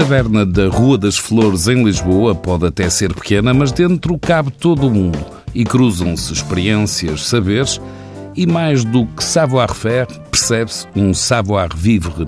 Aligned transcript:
taberna 0.00 0.46
da 0.46 0.66
Rua 0.66 0.96
das 0.96 1.18
Flores, 1.18 1.68
em 1.68 1.84
Lisboa, 1.84 2.34
pode 2.34 2.64
até 2.64 2.88
ser 2.88 3.12
pequena, 3.12 3.52
mas 3.52 3.70
dentro 3.70 4.18
cabe 4.18 4.50
todo 4.50 4.86
o 4.86 4.90
mundo 4.90 5.18
e 5.54 5.62
cruzam-se 5.62 6.32
experiências, 6.32 7.26
saberes 7.26 7.78
e 8.34 8.46
mais 8.46 8.82
do 8.82 9.04
que 9.04 9.22
savoir-faire, 9.22 10.06
percebe-se 10.30 10.86
um 10.96 11.12
savoir-vivre. 11.12 12.26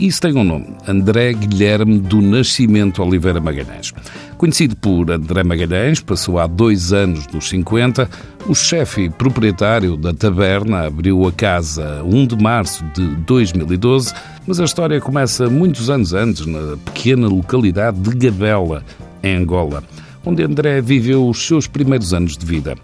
Isso 0.00 0.22
tem 0.22 0.34
um 0.34 0.42
nome, 0.42 0.68
André 0.88 1.34
Guilherme 1.34 1.98
do 1.98 2.22
Nascimento 2.22 3.02
Oliveira 3.02 3.38
Magalhães. 3.38 3.92
Conhecido 4.38 4.74
por 4.74 5.10
André 5.10 5.44
Magalhães, 5.44 6.00
passou 6.00 6.38
há 6.38 6.46
dois 6.46 6.90
anos 6.90 7.26
nos 7.26 7.50
50. 7.50 8.08
O 8.46 8.54
chefe 8.54 9.10
proprietário 9.10 9.98
da 9.98 10.14
taberna 10.14 10.86
abriu 10.86 11.26
a 11.28 11.30
casa 11.30 12.02
1 12.02 12.28
de 12.28 12.42
março 12.42 12.82
de 12.94 13.08
2012, 13.26 14.14
mas 14.46 14.58
a 14.58 14.64
história 14.64 14.98
começa 15.02 15.50
muitos 15.50 15.90
anos 15.90 16.14
antes, 16.14 16.46
na 16.46 16.78
pequena 16.78 17.28
localidade 17.28 18.00
de 18.00 18.16
Gabela, 18.16 18.82
em 19.22 19.36
Angola, 19.36 19.84
onde 20.24 20.42
André 20.42 20.80
viveu 20.80 21.28
os 21.28 21.46
seus 21.46 21.66
primeiros 21.66 22.14
anos 22.14 22.38
de 22.38 22.46
vida. 22.46 22.74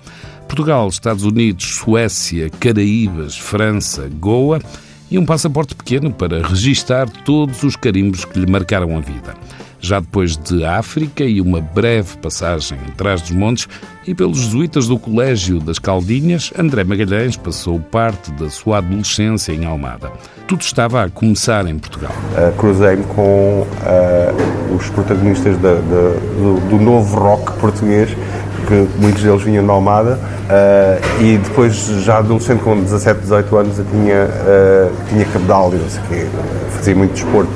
Portugal, 0.47 0.87
Estados 0.87 1.25
Unidos, 1.25 1.77
Suécia, 1.77 2.51
Caraíbas, 2.61 3.39
França, 3.39 4.07
Goa 4.21 4.61
e 5.11 5.19
um 5.19 5.25
passaporte 5.25 5.75
pequeno 5.75 6.13
para 6.13 6.47
registar 6.47 7.09
todos 7.09 7.63
os 7.63 7.77
carimbos 7.77 8.25
que 8.25 8.39
lhe 8.39 8.51
marcaram 8.51 8.97
a 8.97 9.01
vida 9.01 9.35
já 9.87 10.01
depois 10.01 10.37
de 10.37 10.65
África 10.65 11.25
e 11.25 11.41
uma 11.41 11.61
breve 11.61 12.17
passagem 12.19 12.79
em 12.89 12.93
trás 12.93 13.23
dos 13.23 13.31
montes 13.31 13.69
e 14.07 14.15
pelos 14.15 14.39
jesuítas 14.39 14.89
do 14.89 14.99
Colégio 14.99 15.61
das 15.61 15.79
Caldinhas, 15.79 16.53
André 16.59 16.85
Magalhães 16.85 17.37
passou 17.37 17.79
parte 17.79 18.31
da 18.33 18.49
sua 18.49 18.79
adolescência 18.79 19.53
em 19.53 19.65
Almada. 19.65 20.11
Tudo 20.47 20.63
estava 20.63 21.05
a 21.05 21.11
começar 21.11 21.67
em 21.67 21.79
Portugal. 21.79 22.13
Uh, 22.33 22.57
Cruzei-me 22.57 23.05
com 23.05 23.63
uh, 23.63 24.77
os 24.77 24.89
protagonistas 24.91 25.57
da, 25.59 25.75
da, 25.75 25.81
do, 25.81 26.69
do, 26.69 26.79
novo 26.79 27.19
rock 27.19 27.53
português, 27.59 28.17
que 28.67 28.87
muitos 28.99 29.23
deles 29.23 29.43
vinham 29.43 29.65
de 29.65 29.71
Almada, 29.71 30.19
uh, 30.19 31.23
e 31.23 31.39
depois, 31.39 31.75
já 32.05 32.19
adolescente, 32.19 32.61
com 32.61 32.81
17, 32.81 33.21
18 33.21 33.57
anos, 33.57 33.79
eu 33.79 33.85
tinha, 33.85 34.25
uh, 34.25 34.93
tinha 35.09 35.25
cabedal, 35.27 35.71
não 35.71 35.89
sei 35.89 36.01
o 36.01 36.07
quê, 36.09 36.27
fazia 36.71 36.95
muito 36.95 37.13
desporto. 37.13 37.51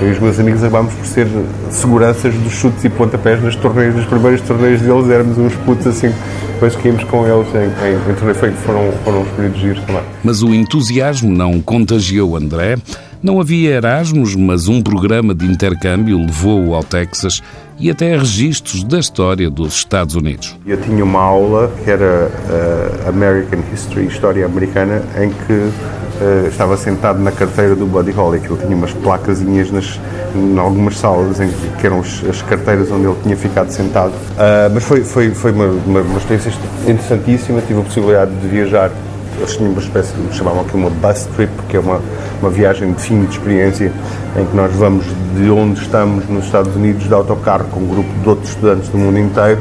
Eu 0.00 0.08
e 0.08 0.12
os 0.12 0.18
meus 0.18 0.40
amigos 0.40 0.64
acabámos 0.64 0.94
por 0.94 1.06
ser 1.06 1.28
seguranças 1.70 2.34
dos 2.34 2.52
chutes 2.52 2.84
e 2.84 2.88
pontapés 2.88 3.42
nas 3.42 3.54
torneios, 3.54 3.94
nos 3.94 4.06
primeiros 4.06 4.40
torneios 4.40 4.80
deles, 4.80 5.08
éramos 5.08 5.38
uns 5.38 5.54
putos 5.56 5.86
assim, 5.86 6.12
depois 6.54 6.74
que 6.74 6.88
íamos 6.88 7.04
com 7.04 7.26
eles 7.26 7.48
em, 7.54 7.58
em, 7.58 8.10
em 8.10 8.14
torneio, 8.14 8.56
foram, 8.64 8.92
foram 9.04 9.22
os 9.22 9.28
períodos 9.28 9.60
giros 9.60 9.84
também. 9.84 10.02
Mas 10.24 10.42
o 10.42 10.52
entusiasmo 10.52 11.30
não 11.30 11.60
contagiou 11.60 12.36
André, 12.36 12.76
não 13.22 13.40
havia 13.40 13.76
Erasmus, 13.76 14.34
mas 14.34 14.66
um 14.66 14.82
programa 14.82 15.32
de 15.32 15.46
intercâmbio 15.46 16.18
levou-o 16.18 16.74
ao 16.74 16.82
Texas 16.82 17.40
e 17.82 17.90
até 17.90 18.16
registros 18.16 18.84
da 18.84 19.00
história 19.00 19.50
dos 19.50 19.74
Estados 19.74 20.14
Unidos. 20.14 20.56
Eu 20.64 20.80
tinha 20.80 21.02
uma 21.02 21.20
aula 21.20 21.68
que 21.82 21.90
era 21.90 22.30
uh, 22.30 23.08
American 23.08 23.58
History, 23.72 24.06
História 24.06 24.46
Americana, 24.46 25.02
em 25.20 25.30
que 25.30 25.52
uh, 25.52 26.46
estava 26.48 26.76
sentado 26.76 27.18
na 27.18 27.32
carteira 27.32 27.74
do 27.74 27.84
Buddy 27.84 28.12
Holly, 28.12 28.38
que 28.38 28.46
ele 28.46 28.60
tinha 28.62 28.76
umas 28.76 28.92
placazinhas 28.92 29.72
nas, 29.72 29.98
em 30.36 30.56
algumas 30.56 30.96
salas, 30.96 31.40
em 31.40 31.50
que 31.80 31.84
eram 31.84 31.98
as 31.98 32.42
carteiras 32.42 32.88
onde 32.92 33.06
ele 33.06 33.16
tinha 33.24 33.36
ficado 33.36 33.70
sentado. 33.72 34.12
Uh, 34.12 34.72
mas 34.72 34.84
foi, 34.84 35.02
foi, 35.02 35.30
foi 35.30 35.50
uma, 35.50 35.66
uma, 35.66 36.00
uma 36.02 36.18
experiência 36.18 36.52
interessantíssima, 36.82 37.60
tive 37.62 37.80
a 37.80 37.82
possibilidade 37.82 38.30
de 38.30 38.46
viajar 38.46 38.92
eles 39.38 39.56
tinham 39.56 39.72
uma 39.72 39.80
espécie 39.80 40.12
chamavam 40.32 40.60
aqui 40.60 40.76
uma 40.76 40.90
bus 40.90 41.24
trip, 41.34 41.50
que 41.68 41.76
é 41.76 41.80
uma, 41.80 42.00
uma 42.40 42.50
viagem 42.50 42.92
de 42.92 43.02
fim 43.02 43.24
de 43.24 43.32
experiência, 43.32 43.92
em 44.36 44.46
que 44.46 44.56
nós 44.56 44.72
vamos 44.74 45.04
de 45.36 45.50
onde 45.50 45.80
estamos 45.80 46.28
nos 46.28 46.44
Estados 46.44 46.74
Unidos 46.74 47.04
de 47.04 47.14
autocarro 47.14 47.64
com 47.70 47.80
um 47.80 47.86
grupo 47.86 48.08
de 48.22 48.28
outros 48.28 48.50
estudantes 48.50 48.88
do 48.88 48.98
mundo 48.98 49.18
inteiro 49.18 49.60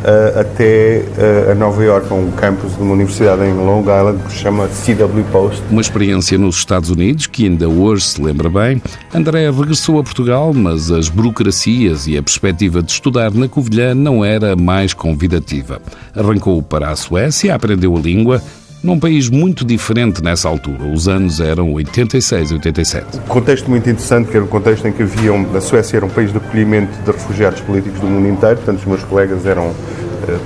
uh, 0.00 0.40
até 0.40 1.04
uh, 1.48 1.52
a 1.52 1.54
Nova 1.54 1.82
York, 1.82 2.12
um 2.12 2.30
campus 2.32 2.76
de 2.76 2.82
uma 2.82 2.92
universidade 2.92 3.42
em 3.42 3.54
Long 3.54 3.80
Island 3.80 4.22
que 4.24 4.32
se 4.32 4.38
chama 4.38 4.68
CW 4.68 5.24
Post. 5.30 5.62
Uma 5.70 5.80
experiência 5.80 6.36
nos 6.38 6.56
Estados 6.56 6.90
Unidos 6.90 7.26
que 7.26 7.44
ainda 7.44 7.68
hoje 7.68 8.04
se 8.04 8.22
lembra 8.22 8.48
bem. 8.48 8.82
André 9.14 9.50
regressou 9.50 9.98
a 9.98 10.02
Portugal, 10.02 10.52
mas 10.52 10.90
as 10.90 11.08
burocracias 11.08 12.06
e 12.06 12.16
a 12.16 12.22
perspectiva 12.22 12.82
de 12.82 12.90
estudar 12.92 13.32
na 13.32 13.48
Covilhã 13.48 13.94
não 13.94 14.24
era 14.24 14.56
mais 14.56 14.94
convidativa. 14.94 15.80
Arrancou 16.14 16.62
para 16.62 16.90
a 16.90 16.96
Suécia, 16.96 17.54
aprendeu 17.54 17.96
a 17.96 18.00
língua, 18.00 18.42
num 18.82 18.98
país 18.98 19.28
muito 19.28 19.64
diferente 19.64 20.22
nessa 20.22 20.48
altura. 20.48 20.84
Os 20.84 21.06
anos 21.06 21.40
eram 21.40 21.72
86 21.72 22.50
e 22.50 22.54
87. 22.54 23.18
Um 23.18 23.20
contexto 23.22 23.68
muito 23.68 23.88
interessante, 23.88 24.30
que 24.30 24.36
era 24.36 24.44
um 24.44 24.48
contexto 24.48 24.88
em 24.88 24.92
que 24.92 25.02
haviam, 25.02 25.46
a 25.54 25.60
Suécia 25.60 25.98
era 25.98 26.06
um 26.06 26.08
país 26.08 26.32
de 26.32 26.38
acolhimento 26.38 26.98
de 27.04 27.10
refugiados 27.10 27.60
políticos 27.60 28.00
do 28.00 28.06
mundo 28.06 28.28
inteiro, 28.28 28.56
portanto 28.56 28.78
os 28.78 28.84
meus 28.86 29.04
colegas 29.04 29.44
eram 29.44 29.68
uh, 29.68 29.74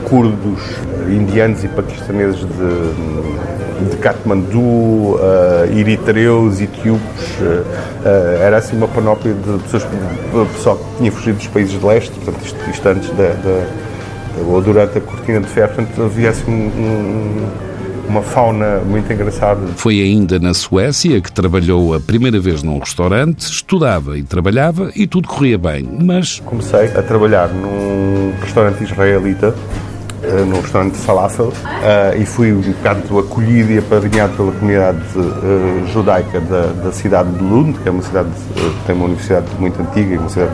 curdos, 0.09 0.61
uh, 0.61 1.11
indianos 1.11 1.63
e 1.63 1.69
paquistaneses 1.69 2.41
de, 2.41 3.91
de 3.91 3.97
Katmandu, 3.99 4.59
uh, 4.59 5.19
eritreus, 5.77 6.61
etíopes, 6.61 7.39
era 8.41 8.59
assim 8.59 8.77
uma 8.77 8.89
panóplia 8.89 9.33
de 9.33 9.63
pessoas, 9.63 9.87
pessoal 10.55 10.77
que 10.77 10.99
tinha 10.99 11.13
fugido 11.13 11.39
dos 11.39 11.47
países 11.47 11.79
de 11.79 11.87
leste, 11.87 12.13
portanto 12.21 12.45
isto 12.71 12.89
antes 12.89 13.11
da, 13.11 13.29
da, 13.29 13.67
ou 14.47 14.61
durante 14.61 14.99
a 14.99 15.01
cortina 15.01 15.41
de 15.41 15.47
ferro, 15.47 15.75
portanto 15.75 16.03
havia 16.03 16.31
assim 16.31 16.51
um, 16.51 16.67
um 16.67 17.74
uma 18.09 18.23
fauna 18.23 18.81
muito 18.81 19.13
engraçada. 19.13 19.61
Foi 19.77 20.01
ainda 20.01 20.39
na 20.39 20.55
Suécia 20.55 21.21
que 21.21 21.33
trabalhou 21.33 21.95
a 21.95 22.01
primeira 22.01 22.41
vez 22.41 22.63
num 22.63 22.79
restaurante, 22.79 23.41
estudava 23.41 24.19
e 24.19 24.23
trabalhava 24.23 24.91
e 24.95 25.07
tudo 25.07 25.29
corria 25.29 25.59
bem, 25.59 25.89
mas... 26.03 26.41
Comecei 26.41 26.87
a 26.87 27.03
trabalhar 27.03 27.49
num 27.49 28.33
restaurante 28.41 28.83
israelita, 28.85 29.55
eh, 30.23 30.45
num 30.45 30.61
restaurante 30.61 30.97
falafel, 30.97 31.49
uh, 31.49 32.21
e 32.21 32.25
fui 32.25 32.53
um 32.53 32.61
bocado 32.61 33.19
acolhido 33.19 33.73
e 33.73 33.79
apadrinhado 33.79 34.35
pela 34.35 34.53
comunidade 34.53 34.99
uh, 35.17 35.87
judaica 35.93 36.41
da, 36.41 36.67
da, 36.85 36.93
cidade 36.93 37.31
de 37.31 37.43
Lund, 37.43 37.79
que 37.79 37.89
é 37.89 37.93
uma 37.93 38.03
cidade 38.03 38.29
que 38.55 38.87
tem 38.87 38.95
uma 38.95 39.05
universidade 39.05 39.47
muito 39.59 39.81
antiga 39.83 40.15
e 40.15 40.19
uma 40.19 40.29
cidade 40.29 40.53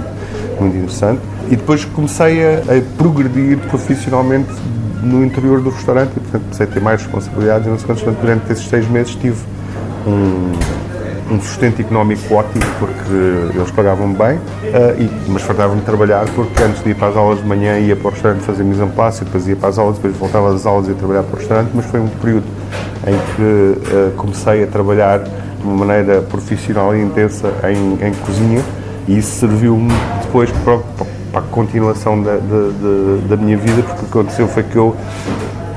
muito 0.59 0.77
interessante. 0.77 1.21
E 1.47 1.57
depois 1.57 1.85
comecei 1.85 2.45
a, 2.45 2.59
a 2.59 2.97
progredir 2.97 3.59
profissionalmente 3.69 4.51
no 5.03 5.25
interior 5.25 5.61
do 5.61 5.71
restaurante 5.71 6.13
e, 6.17 6.21
portanto, 6.21 6.43
comecei 6.43 6.67
a 6.67 6.69
ter 6.69 6.81
mais 6.81 7.03
responsabilidades 7.03 7.67
e, 7.67 7.71
não 7.71 7.79
sei 7.79 7.87
quantos, 7.87 8.03
durante 8.03 8.53
esses 8.53 8.69
seis 8.69 8.89
meses 8.89 9.15
tive 9.15 9.39
um, 10.07 10.53
um 11.35 11.41
sustento 11.41 11.81
económico 11.81 12.35
ótimo 12.35 12.65
porque 12.79 13.57
eles 13.57 13.71
pagavam 13.71 14.13
bem, 14.13 14.37
uh, 14.37 14.41
e, 15.01 15.11
mas 15.29 15.43
fartavam-me 15.43 15.83
trabalhar 15.83 16.27
porque 16.35 16.63
antes 16.63 16.83
de 16.83 16.91
ir 16.91 16.95
para 16.95 17.09
as 17.09 17.17
aulas 17.17 17.39
de 17.41 17.47
manhã 17.47 17.79
ia 17.79 17.95
para 17.95 18.09
o 18.09 18.11
restaurante 18.11 18.43
fazer 18.43 18.65
mise 18.65 18.83
en 18.83 18.91
place, 18.91 19.25
depois 19.25 19.47
ia 19.47 19.57
para 19.57 19.69
as 19.69 19.79
aulas, 19.79 19.97
depois 19.97 20.17
voltava 20.17 20.53
das 20.53 20.67
aulas 20.67 20.87
e 20.89 20.91
ia 20.91 20.97
trabalhar 20.97 21.23
para 21.23 21.37
o 21.37 21.39
restaurante, 21.39 21.71
mas 21.75 21.87
foi 21.87 22.01
um 22.01 22.09
período 22.09 22.47
em 23.07 23.17
que 23.35 23.43
uh, 23.43 24.13
comecei 24.17 24.65
a 24.65 24.67
trabalhar 24.67 25.21
de 25.21 25.31
uma 25.63 25.85
maneira 25.85 26.23
profissional 26.23 26.95
e 26.97 27.03
intensa 27.03 27.53
em, 27.65 28.07
em 28.07 28.13
cozinha 28.15 28.63
e 29.07 29.19
isso 29.19 29.41
serviu-me 29.41 29.93
depois 30.23 30.51
para, 30.51 30.79
para 30.79 31.07
para 31.31 31.41
a 31.41 31.45
continuação 31.45 32.23
da, 32.23 32.37
da, 32.37 33.29
da, 33.29 33.37
minha 33.37 33.57
vida, 33.57 33.83
porque 33.83 34.01
o 34.01 34.05
que 34.05 34.11
aconteceu 34.11 34.49
foi 34.49 34.63
que 34.63 34.77
eu, 34.77 34.97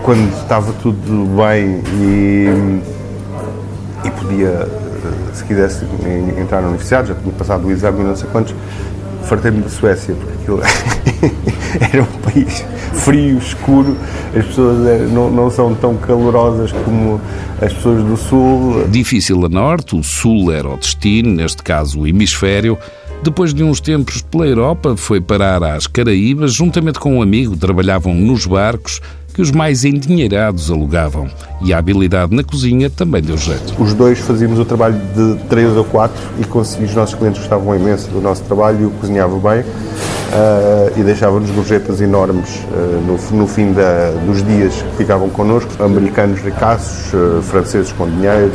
quando 0.04 0.32
estava 0.42 0.74
tudo 0.82 1.28
bem 1.38 1.82
e, 2.00 2.82
e 4.06 4.12
podia, 4.12 4.68
se 5.34 5.44
quisesse 5.44 5.86
entrar 6.40 6.62
na 6.62 6.68
universidade, 6.68 7.10
já 7.10 7.16
tinha 7.16 7.34
passado 7.34 7.68
o 7.68 7.72
exame 7.72 8.04
não 8.04 8.16
sei 8.16 8.28
quantos, 8.32 8.56
fartei-me 9.24 9.62
da 9.62 9.70
Suécia, 9.70 10.16
porque 10.16 10.34
aquilo 10.34 10.62
era 11.94 12.04
um 12.04 12.22
país 12.22 12.66
frio, 12.94 13.38
escuro, 13.38 13.98
as 14.36 14.46
pessoas 14.46 14.88
eh, 14.88 15.08
não, 15.12 15.30
não 15.30 15.50
são 15.50 15.74
tão 15.76 15.96
calorosas 15.98 16.72
como 16.72 17.20
as 17.62 17.74
pessoas 17.74 18.04
do 18.04 18.16
Sul. 18.16 18.88
Difícil 18.90 19.46
a 19.46 19.50
norte, 19.50 19.96
o 19.96 20.04
Sul 20.04 20.52
era 20.52 20.70
o 20.70 20.78
destino, 20.78 21.32
neste 21.32 21.62
caso 21.64 22.02
o 22.02 22.08
hemisfério, 22.08 22.78
depois 23.24 23.54
de 23.54 23.64
uns 23.64 23.80
tempos 23.80 24.22
pela 24.22 24.46
Europa, 24.46 24.98
foi 24.98 25.22
parar 25.22 25.64
às 25.64 25.88
Caraíbas, 25.88 26.54
juntamente 26.54 27.00
com 27.00 27.18
um 27.18 27.22
amigo, 27.22 27.56
trabalhavam 27.56 28.14
nos 28.14 28.46
barcos 28.46 29.02
que 29.34 29.42
os 29.42 29.50
mais 29.50 29.84
endinheirados 29.84 30.70
alugavam. 30.70 31.28
E 31.62 31.74
a 31.74 31.78
habilidade 31.78 32.36
na 32.36 32.44
cozinha 32.44 32.90
também 32.90 33.22
deu 33.22 33.38
jeito. 33.38 33.82
Os 33.82 33.94
dois 33.94 34.20
fazíamos 34.20 34.60
o 34.60 34.66
trabalho 34.66 35.00
de 35.16 35.38
três 35.48 35.76
ou 35.76 35.84
quatro 35.86 36.22
e 36.38 36.84
os 36.84 36.94
nossos 36.94 37.16
clientes 37.16 37.40
gostavam 37.40 37.76
imenso 37.76 38.10
do 38.12 38.22
nosso 38.22 38.44
trabalho 38.44 38.82
e 38.82 38.84
eu 38.84 38.92
cozinhava 38.92 39.36
bem 39.38 39.64
uh, 40.34 41.00
e 41.00 41.04
deixava-nos 41.04 41.50
gorjetas 41.52 42.02
enormes 42.02 42.64
uh, 42.72 43.02
no, 43.06 43.38
no, 43.38 43.48
fim 43.48 43.72
da, 43.72 44.12
dos 44.26 44.44
dias 44.44 44.74
que 44.74 44.98
ficavam 44.98 45.30
connosco. 45.30 45.72
Americanos 45.82 46.40
ricaços, 46.42 47.14
uh, 47.14 47.42
franceses 47.42 47.92
com 47.92 48.10
dinheiro, 48.10 48.52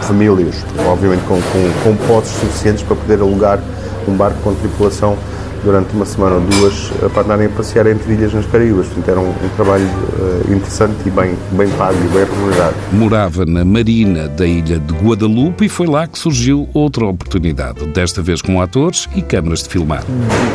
famílias, 0.00 0.64
obviamente 0.88 1.22
com, 1.24 1.40
com, 1.40 1.96
com 1.96 2.24
suficientes 2.24 2.82
para 2.82 2.96
poder 2.96 3.20
alugar 3.20 3.60
um 4.08 4.16
barco 4.16 4.40
com 4.42 4.54
tripulação 4.54 5.16
durante 5.64 5.94
uma 5.94 6.04
semana 6.04 6.36
ou 6.36 6.40
duas 6.40 6.90
para 7.12 7.22
andarem 7.22 7.46
a 7.46 7.50
passear 7.50 7.86
entre 7.86 8.12
ilhas 8.12 8.32
nas 8.32 8.46
Caraíbas. 8.46 8.86
Portanto, 8.86 9.08
era 9.08 9.20
um, 9.20 9.30
um 9.30 9.48
trabalho 9.56 9.84
uh, 9.84 10.52
interessante 10.52 10.96
e 11.06 11.10
bem, 11.10 11.34
bem 11.52 11.68
pago 11.70 11.98
e 11.98 12.08
bem 12.08 12.24
remunerado. 12.24 12.74
Morava 12.92 13.46
na 13.46 13.64
marina 13.64 14.28
da 14.28 14.46
ilha 14.46 14.78
de 14.78 14.94
Guadalupe 14.94 15.66
e 15.66 15.68
foi 15.68 15.86
lá 15.86 16.06
que 16.06 16.18
surgiu 16.18 16.68
outra 16.72 17.06
oportunidade, 17.06 17.84
desta 17.86 18.22
vez 18.22 18.42
com 18.42 18.60
atores 18.60 19.08
e 19.14 19.22
câmaras 19.22 19.62
de 19.62 19.68
filmar. 19.68 20.04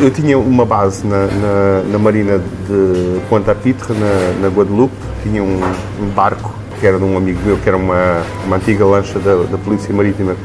Eu 0.00 0.10
tinha 0.10 0.38
uma 0.38 0.64
base 0.64 1.06
na, 1.06 1.26
na, 1.26 1.82
na 1.92 1.98
marina 1.98 2.38
de 2.38 3.20
Ponta 3.28 3.54
Pitre, 3.54 3.92
na, 3.94 4.42
na 4.42 4.48
Guadalupe, 4.48 4.94
tinha 5.22 5.42
um, 5.42 5.60
um, 6.00 6.08
barco 6.14 6.52
que 6.78 6.86
era 6.86 6.98
de 6.98 7.04
um 7.04 7.16
amigo 7.16 7.40
meu, 7.44 7.56
que 7.56 7.68
era 7.68 7.76
uma, 7.76 8.22
uma 8.44 8.56
antiga 8.56 8.84
lancha 8.84 9.18
da, 9.18 9.34
da 9.44 9.58
Polícia 9.58 9.94
Marítima 9.94 10.36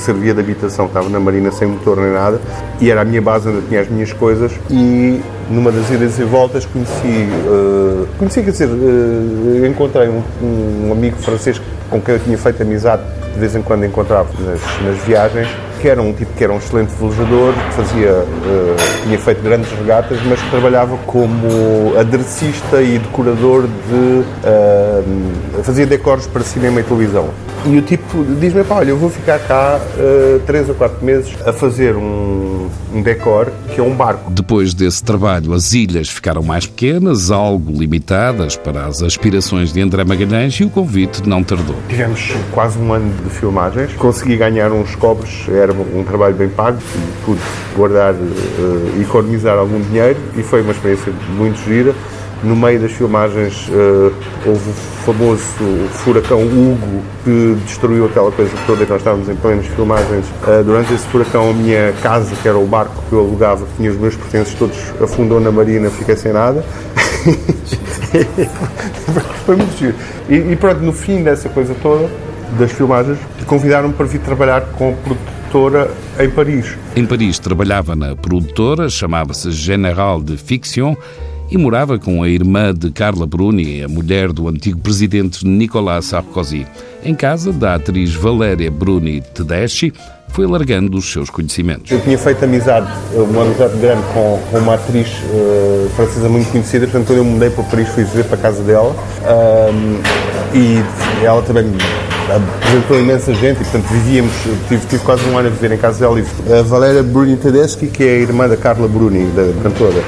servia 0.00 0.34
de 0.34 0.40
habitação, 0.40 0.86
estava 0.86 1.08
na 1.08 1.20
Marina 1.20 1.50
sem 1.50 1.68
motor 1.68 1.98
nem 1.98 2.12
nada, 2.12 2.40
e 2.80 2.90
era 2.90 3.02
a 3.02 3.04
minha 3.04 3.22
base 3.22 3.48
onde 3.48 3.58
eu 3.58 3.68
tinha 3.68 3.80
as 3.80 3.88
minhas 3.88 4.12
coisas, 4.12 4.52
e 4.70 5.20
numa 5.50 5.70
das 5.70 5.90
idas 5.90 6.18
e 6.18 6.24
voltas 6.24 6.64
conheci, 6.64 7.28
uh, 7.46 8.06
conheci, 8.18 8.42
quer 8.42 8.50
dizer, 8.50 8.68
uh, 8.68 9.66
encontrei 9.66 10.08
um, 10.08 10.22
um, 10.42 10.92
amigo 10.92 11.16
francês 11.16 11.60
com 11.88 12.00
quem 12.00 12.14
eu 12.14 12.20
tinha 12.20 12.38
feito 12.38 12.62
amizade, 12.62 13.02
de 13.32 13.38
vez 13.38 13.54
em 13.54 13.62
quando 13.62 13.84
encontrava 13.84 14.28
nas, 14.40 14.60
nas 14.82 14.98
viagens, 15.04 15.48
que 15.80 15.88
era 15.88 16.00
um 16.00 16.12
tipo 16.12 16.32
que 16.34 16.44
era 16.44 16.52
um 16.52 16.58
excelente 16.58 16.92
velejador, 16.94 17.54
que 17.54 17.74
fazia, 17.74 18.12
uh, 18.12 19.02
tinha 19.02 19.18
feito 19.18 19.42
grandes 19.42 19.70
regatas, 19.72 20.18
mas 20.26 20.40
que 20.40 20.50
trabalhava 20.50 20.96
como 21.06 21.98
aderecista 21.98 22.82
e 22.82 22.98
decorador 22.98 23.62
de. 23.62 23.94
Uh, 23.94 25.62
fazia 25.62 25.86
decors 25.86 26.26
para 26.26 26.42
cinema 26.42 26.80
e 26.80 26.82
televisão. 26.82 27.30
E 27.66 27.76
o 27.76 27.82
tipo 27.82 28.24
diz-me: 28.40 28.64
olha, 28.70 28.90
eu 28.90 28.96
vou 28.96 29.10
ficar 29.10 29.38
cá 29.40 29.78
uh, 29.78 30.40
três 30.46 30.68
ou 30.68 30.74
quatro 30.74 31.04
meses 31.04 31.34
a 31.46 31.52
fazer 31.52 31.94
um, 31.94 32.68
um 32.94 33.02
decor 33.02 33.52
que 33.74 33.80
é 33.80 33.82
um 33.82 33.94
barco. 33.94 34.30
Depois 34.30 34.72
desse 34.72 35.02
trabalho, 35.04 35.52
as 35.52 35.72
ilhas 35.72 36.08
ficaram 36.08 36.42
mais 36.42 36.66
pequenas, 36.66 37.30
algo 37.30 37.72
limitadas 37.78 38.56
para 38.56 38.86
as 38.86 39.02
aspirações 39.02 39.72
de 39.72 39.80
André 39.80 40.04
Magalhães 40.04 40.54
e 40.54 40.64
o 40.64 40.70
convite 40.70 41.28
não 41.28 41.44
tardou. 41.44 41.76
Tivemos 41.88 42.32
quase 42.52 42.78
um 42.78 42.92
ano 42.92 43.12
de 43.22 43.30
filmagens, 43.30 43.92
consegui 43.94 44.36
ganhar 44.36 44.72
uns 44.72 44.94
cobres, 44.96 45.46
era 45.48 45.72
um 45.72 46.02
trabalho 46.04 46.34
bem 46.34 46.48
pago, 46.48 46.78
pude 47.24 47.40
guardar 47.76 48.14
e 48.14 48.16
uh, 48.16 49.02
economizar 49.02 49.58
algum 49.58 49.80
dinheiro 49.80 50.18
e 50.36 50.42
foi 50.42 50.62
uma 50.62 50.72
experiência 50.72 51.12
muito 51.36 51.58
gira. 51.64 51.94
No 52.42 52.56
meio 52.56 52.80
das 52.80 52.92
filmagens 52.92 53.68
uh, 53.68 54.10
houve 54.46 54.70
o 54.70 54.72
famoso 55.04 55.42
furacão 55.90 56.42
Hugo 56.42 57.02
que 57.22 57.54
destruiu 57.66 58.06
aquela 58.06 58.32
coisa 58.32 58.50
toda 58.66 58.82
e 58.82 58.86
nós 58.86 58.96
estávamos 58.98 59.28
em 59.28 59.36
plenas 59.36 59.66
filmagens. 59.66 60.24
Uh, 60.46 60.64
durante 60.64 60.94
esse 60.94 61.06
furacão 61.08 61.50
a 61.50 61.52
minha 61.52 61.92
casa, 62.02 62.34
que 62.40 62.48
era 62.48 62.58
o 62.58 62.66
barco 62.66 62.94
que 63.08 63.12
eu 63.12 63.20
alugava, 63.20 63.66
que 63.66 63.76
tinha 63.76 63.90
os 63.90 63.98
meus 63.98 64.16
pertences 64.16 64.54
todos, 64.54 64.78
afundou 65.02 65.38
na 65.38 65.52
marina, 65.52 65.90
fiquei 65.90 66.16
sem 66.16 66.32
nada. 66.32 66.64
foi 69.44 69.56
muito 69.56 69.76
giro. 69.76 69.94
E, 70.28 70.36
e 70.36 70.56
pronto, 70.56 70.80
no 70.80 70.92
fim 70.92 71.22
dessa 71.22 71.50
coisa 71.50 71.74
toda, 71.82 72.08
das 72.58 72.72
filmagens, 72.72 73.18
convidaram-me 73.46 73.92
para 73.92 74.06
vir 74.06 74.20
trabalhar 74.20 74.62
com 74.78 74.94
produtora 74.94 75.90
em 76.18 76.30
Paris. 76.30 76.78
Em 76.96 77.04
Paris 77.04 77.38
trabalhava 77.38 77.94
na 77.94 78.16
produtora, 78.16 78.88
chamava-se 78.88 79.50
General 79.50 80.22
de 80.22 80.38
Fiction 80.38 80.96
e 81.50 81.58
morava 81.58 81.98
com 81.98 82.22
a 82.22 82.28
irmã 82.28 82.72
de 82.72 82.90
Carla 82.90 83.26
Bruni, 83.26 83.82
a 83.82 83.88
mulher 83.88 84.32
do 84.32 84.48
antigo 84.48 84.78
presidente 84.80 85.44
Nicolas 85.46 86.06
Sarkozy. 86.06 86.66
Em 87.04 87.14
casa 87.14 87.52
da 87.52 87.74
atriz 87.74 88.14
Valéria 88.14 88.70
Bruni 88.70 89.20
Tedeschi, 89.20 89.92
foi 90.28 90.44
alargando 90.44 90.96
os 90.96 91.10
seus 91.10 91.28
conhecimentos. 91.28 91.90
Eu 91.90 92.00
tinha 92.00 92.16
feito 92.16 92.44
amizade, 92.44 92.88
uma 93.14 93.42
amizade 93.42 93.76
grande 93.78 94.02
com 94.14 94.38
uma 94.56 94.74
atriz 94.74 95.08
uh, 95.08 95.90
francesa 95.96 96.28
muito 96.28 96.50
conhecida, 96.52 96.86
portanto, 96.86 97.08
quando 97.08 97.18
eu 97.18 97.24
mudei 97.24 97.50
para 97.50 97.64
Paris, 97.64 97.88
fui 97.88 98.04
viver 98.04 98.24
para 98.24 98.36
a 98.36 98.40
casa 98.40 98.62
dela 98.62 98.94
e 100.54 101.24
ela 101.24 101.42
também 101.42 101.64
apresentou 102.36 102.98
imensa 102.98 103.34
gente 103.34 103.60
e, 103.60 103.64
portanto, 103.64 103.86
vivíamos, 103.90 104.32
tive, 104.68 104.86
tive 104.86 105.02
quase 105.04 105.24
um 105.28 105.36
ano 105.36 105.48
a 105.48 105.50
viver 105.50 105.72
em 105.72 105.78
casa 105.78 106.00
dela. 106.00 106.20
A 106.58 106.62
Valéria 106.62 107.02
Bruni 107.02 107.36
Tedeschi, 107.36 107.86
que 107.86 108.02
é 108.02 108.06
a 108.06 108.18
irmã 108.18 108.48
da 108.48 108.56
Carla 108.56 108.86
Bruni, 108.86 109.26
da 109.30 109.62
cantora. 109.62 110.02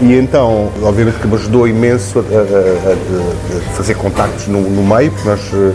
E 0.00 0.14
então, 0.14 0.70
obviamente 0.82 1.18
que 1.18 1.26
me 1.26 1.34
ajudou 1.34 1.66
imenso 1.66 2.20
a, 2.20 2.22
a, 2.22 2.92
a 2.92 3.74
fazer 3.74 3.94
contactos 3.94 4.46
no, 4.46 4.60
no, 4.60 4.82
meio, 4.82 5.10
porque 5.10 5.28
nós 5.28 5.40
eh, 5.52 5.72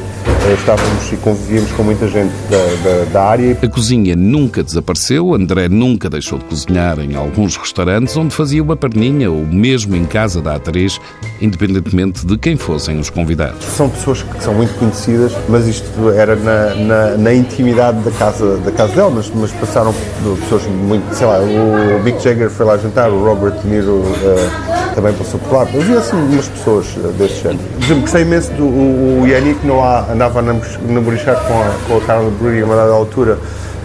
estávamos 0.51 1.12
e 1.12 1.16
convivíamos 1.18 1.72
com 1.72 1.84
muita 1.84 2.07
gente 2.07 2.34
da, 2.50 2.57
da, 2.57 3.06
da, 3.06 3.24
área. 3.24 3.57
A 3.62 3.68
cozinha 3.68 4.16
nunca 4.16 4.62
desapareceu, 4.62 5.34
André 5.34 5.69
nunca 5.69 6.10
deixou 6.10 6.38
de 6.38 6.45
cozinhar 6.45 7.00
em 7.00 7.16
alguns 7.16 7.56
restaurantes 7.56 8.18
onde 8.18 8.36
fazia 8.36 8.62
uma 8.62 8.75
perninha 8.75 9.31
ou 9.31 9.45
mesmo 9.45 9.95
em 9.95 10.06
casa 10.06 10.42
da 10.42 10.56
atriz, 10.56 11.00
independentemente 11.42 12.25
de 12.25 12.38
quem 12.38 12.57
fossem 12.57 13.00
os 13.00 13.10
convidados. 13.10 13.63
São 13.63 13.90
pessoas 13.90 14.22
que 14.22 14.44
são 14.44 14.54
muito 14.54 14.78
conhecidas, 14.78 15.31
mas 15.48 15.66
isto 15.68 16.10
era 16.10 16.36
na, 16.36 16.75
na, 16.75 17.18
na 17.18 17.34
intimidade 17.34 18.00
da 18.00 18.12
casa, 18.12 18.57
da 18.57 18.72
casa 18.72 18.94
dela, 18.96 19.10
mas, 19.10 19.31
mas 19.34 19.51
passaram 19.54 19.94
pessoas 20.42 20.63
muito, 20.66 21.13
sei 21.16 21.25
lá, 21.25 21.39
o 21.39 22.04
Mick 22.04 22.22
Jagger 22.22 22.50
foi 22.50 22.66
lá 22.66 22.78
jantar, 22.78 23.10
o 23.10 23.24
Robert 23.24 23.62
De 23.62 23.68
Niro 23.68 24.01
uh, 24.01 24.82
também 24.94 25.13
passou 25.13 25.40
por 25.40 25.54
lá. 25.54 25.62
Havia 25.62 26.00
assim 26.00 26.16
umas 26.16 26.48
pessoas 26.48 26.88
uh, 26.98 27.12
desse 27.18 27.42
género. 27.42 27.63
Por 27.75 27.84
exemplo, 27.84 28.01
gostei 28.01 28.22
imenso 28.22 28.51
do 28.54 28.66
o, 28.66 29.28
Yannick 29.28 29.66
Noah, 29.66 30.12
andava 30.12 30.40
a 30.40 30.42
namorar 30.42 31.36
com 31.48 31.62
a, 31.62 31.75
com 31.88 31.98
a 31.98 32.01
Carla 32.01 32.31
Bruni 32.31 32.62
a 32.62 32.66
uma 32.66 32.75
dada 32.75 32.92
altura. 32.92 33.38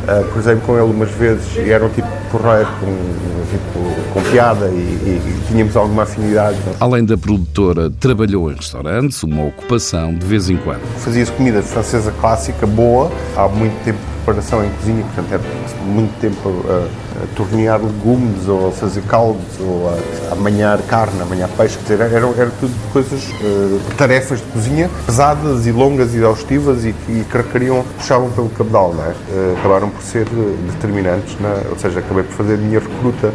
Uh, 0.08 0.24
cruzei-me 0.32 0.60
com 0.62 0.74
ele 0.74 0.90
umas 0.90 1.10
vezes 1.10 1.44
e 1.56 1.70
era 1.70 1.84
um 1.84 1.90
tipo 1.90 2.08
porreiro, 2.30 2.68
com, 2.80 2.86
tipo, 3.50 4.14
com 4.14 4.22
piada 4.30 4.66
e, 4.68 4.70
e, 4.72 5.22
e, 5.22 5.46
tínhamos 5.48 5.76
alguma 5.76 6.04
afinidade. 6.04 6.56
Além 6.80 7.04
da 7.04 7.18
produtora, 7.18 7.90
trabalhou 7.90 8.50
em 8.50 8.54
restaurantes, 8.54 9.22
uma 9.22 9.44
ocupação 9.44 10.14
de 10.14 10.24
vez 10.24 10.48
em 10.48 10.56
quando. 10.56 10.80
Fazia-se 10.98 11.30
comida 11.32 11.62
francesa 11.62 12.10
clássica, 12.20 12.66
boa, 12.66 13.10
há 13.36 13.48
muito 13.48 13.74
tempo 13.84 13.98
preparação 14.28 14.62
em 14.62 14.70
cozinha, 14.70 15.02
portanto 15.04 15.32
era 15.32 15.42
muito 15.84 16.20
tempo 16.20 16.64
a, 16.68 17.22
a 17.22 17.26
tornear 17.34 17.80
legumes 17.80 18.46
ou 18.46 18.68
a 18.68 18.72
fazer 18.72 19.02
caldos 19.02 19.58
ou 19.58 19.88
a, 19.88 20.32
a 20.32 20.34
manhar 20.34 20.78
carne, 20.82 21.20
a 21.22 21.24
manhar 21.24 21.48
peixe, 21.50 21.78
quer 21.78 21.96
dizer, 21.96 22.14
era, 22.14 22.26
era 22.36 22.50
tudo 22.60 22.72
coisas, 22.92 23.24
uh, 23.24 23.80
tarefas 23.96 24.40
de 24.40 24.46
cozinha 24.46 24.90
pesadas 25.06 25.66
e 25.66 25.72
longas 25.72 26.14
e 26.14 26.18
exaustivas 26.18 26.84
e 26.84 26.92
que 26.92 27.24
caracariam, 27.24 27.82
puxavam 27.96 28.30
pelo 28.30 28.50
cabedal, 28.50 28.94
não 28.94 29.04
é? 29.04 29.08
Uh, 29.08 29.56
acabaram 29.58 29.88
por 29.88 30.02
ser 30.02 30.26
determinantes, 30.72 31.36
é? 31.42 31.68
ou 31.70 31.78
seja, 31.78 32.00
acabei 32.00 32.24
por 32.24 32.34
fazer 32.34 32.54
a 32.54 32.58
minha 32.58 32.80
recruta 32.80 33.32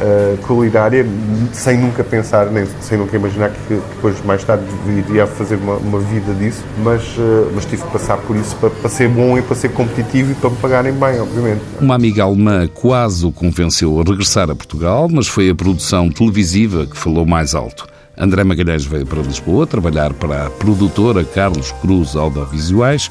uh, 0.00 0.36
culinária 0.46 1.06
sem 1.52 1.78
nunca 1.78 2.02
pensar, 2.02 2.46
nem 2.46 2.66
sem 2.80 2.98
nunca 2.98 3.16
imaginar 3.16 3.50
que, 3.50 3.74
depois, 3.74 4.22
mais 4.24 4.42
tarde, 4.44 4.64
iria 4.86 5.26
fazer 5.26 5.56
uma, 5.56 5.76
uma 5.76 5.98
vida 5.98 6.32
disso, 6.34 6.64
mas, 6.82 7.02
uh, 7.18 7.50
mas 7.54 7.64
tive 7.64 7.82
que 7.82 7.90
passar 7.90 8.18
por 8.18 8.36
isso 8.36 8.56
para, 8.56 8.70
para 8.70 8.88
ser 8.88 9.08
bom 9.08 9.38
e 9.38 9.42
para 9.42 9.54
ser 9.54 9.70
competitivo 9.70 10.32
e 10.32 10.34
para 10.34 10.50
me 10.50 10.56
pagarem 10.56 10.92
bem, 10.92 11.20
obviamente. 11.20 11.60
Uma 11.80 11.94
amiga 11.94 12.24
alemã 12.24 12.68
quase 12.72 13.24
o 13.26 13.32
convenceu 13.32 14.00
a 14.00 14.02
regressar 14.02 14.50
a 14.50 14.54
Portugal, 14.54 15.08
mas 15.10 15.28
foi 15.28 15.50
a 15.50 15.54
produção 15.54 16.10
televisiva 16.10 16.86
que 16.86 16.96
falou 16.96 17.26
mais 17.26 17.54
alto. 17.54 17.86
André 18.18 18.44
Magalhães 18.44 18.84
veio 18.84 19.06
para 19.06 19.22
Lisboa 19.22 19.66
trabalhar 19.66 20.12
para 20.12 20.46
a 20.46 20.50
produtora 20.50 21.24
Carlos 21.24 21.72
Cruz 21.80 22.14
Audiovisuais, 22.14 23.10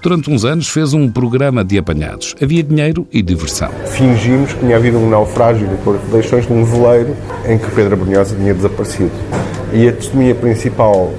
Durante 0.00 0.30
uns 0.30 0.44
anos 0.44 0.68
fez 0.68 0.94
um 0.94 1.10
programa 1.10 1.64
de 1.64 1.76
apanhados. 1.76 2.36
Havia 2.40 2.62
dinheiro 2.62 3.04
e 3.12 3.20
diversão. 3.20 3.68
Fingimos 3.86 4.52
que 4.52 4.60
tinha 4.60 4.76
havido 4.76 4.96
um 4.96 5.10
naufrágio 5.10 5.66
de 5.66 6.12
deixões 6.12 6.46
de 6.46 6.52
um 6.52 6.64
veleiro 6.64 7.16
em 7.44 7.58
que 7.58 7.68
Pedro 7.72 7.96
Brunhosa 7.96 8.36
tinha 8.36 8.54
desaparecido. 8.54 9.10
E 9.72 9.88
a 9.88 9.92
testemunha 9.92 10.36
principal 10.36 11.12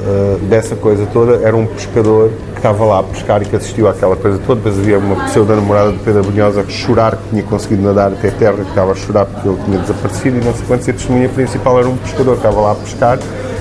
uh, 0.00 0.38
dessa 0.48 0.76
coisa 0.76 1.06
toda 1.06 1.44
era 1.44 1.56
um 1.56 1.66
pescador 1.66 2.30
que 2.52 2.58
estava 2.58 2.84
lá 2.84 3.00
a 3.00 3.02
pescar 3.02 3.42
e 3.42 3.46
que 3.46 3.56
assistiu 3.56 3.88
àquela 3.88 4.14
coisa 4.14 4.38
toda. 4.46 4.60
Depois 4.60 4.78
havia 4.78 4.98
uma 5.00 5.24
pseudo-namorada 5.24 5.90
de 5.90 5.98
Pedro 5.98 6.22
Brunhosa 6.22 6.60
a 6.60 6.70
chorar 6.70 7.16
que 7.16 7.30
tinha 7.30 7.42
conseguido 7.42 7.82
nadar 7.82 8.12
até 8.12 8.28
a 8.28 8.32
terra, 8.32 8.54
que 8.58 8.68
estava 8.68 8.92
a 8.92 8.94
chorar 8.94 9.26
porque 9.26 9.48
ele 9.48 9.58
tinha 9.64 9.78
desaparecido 9.78 10.38
e 10.38 10.44
não 10.44 10.54
sei 10.54 10.66
quantos. 10.68 10.86
E 10.86 10.90
a 10.92 10.94
testemunha 10.94 11.28
principal 11.30 11.80
era 11.80 11.88
um 11.88 11.96
pescador 11.96 12.38
que 12.38 12.46
estava 12.46 12.60
lá 12.60 12.72
a 12.72 12.74
pescar 12.76 13.18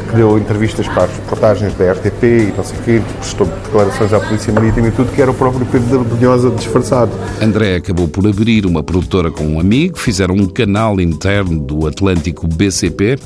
que 0.10 0.16
deu 0.16 0.38
entrevistas 0.38 0.88
para 0.88 1.04
as 1.04 1.16
reportagens 1.16 1.74
da 1.76 1.92
RTP 1.92 2.24
e 2.24 2.54
não 2.58 2.64
sei 2.64 2.80
o 2.80 2.82
quê, 2.84 3.02
prestou 3.20 3.48
declarações 3.48 4.12
à 4.12 4.20
Polícia 4.20 4.52
Marítima 4.52 4.88
e 4.88 4.92
tudo, 4.92 5.12
que 5.12 5.22
era 5.22 5.30
o 5.30 5.34
próprio 5.34 5.66
Pedro 5.68 6.04
Brunhosa 6.04 6.50
disfarçado. 6.50 7.12
André 7.42 7.76
acabou 7.76 8.08
por 8.08 8.28
abrir 8.28 8.66
uma 8.66 8.84
produtora 8.84 9.32
com 9.32 9.46
um 9.46 9.60
amigo, 9.60 9.98
fizeram 9.98 10.36
um 10.36 10.48
canal 10.48 11.00
interno 11.00 11.60
do 11.60 11.88
Atlântico 11.88 12.48
BCP, 12.48 13.18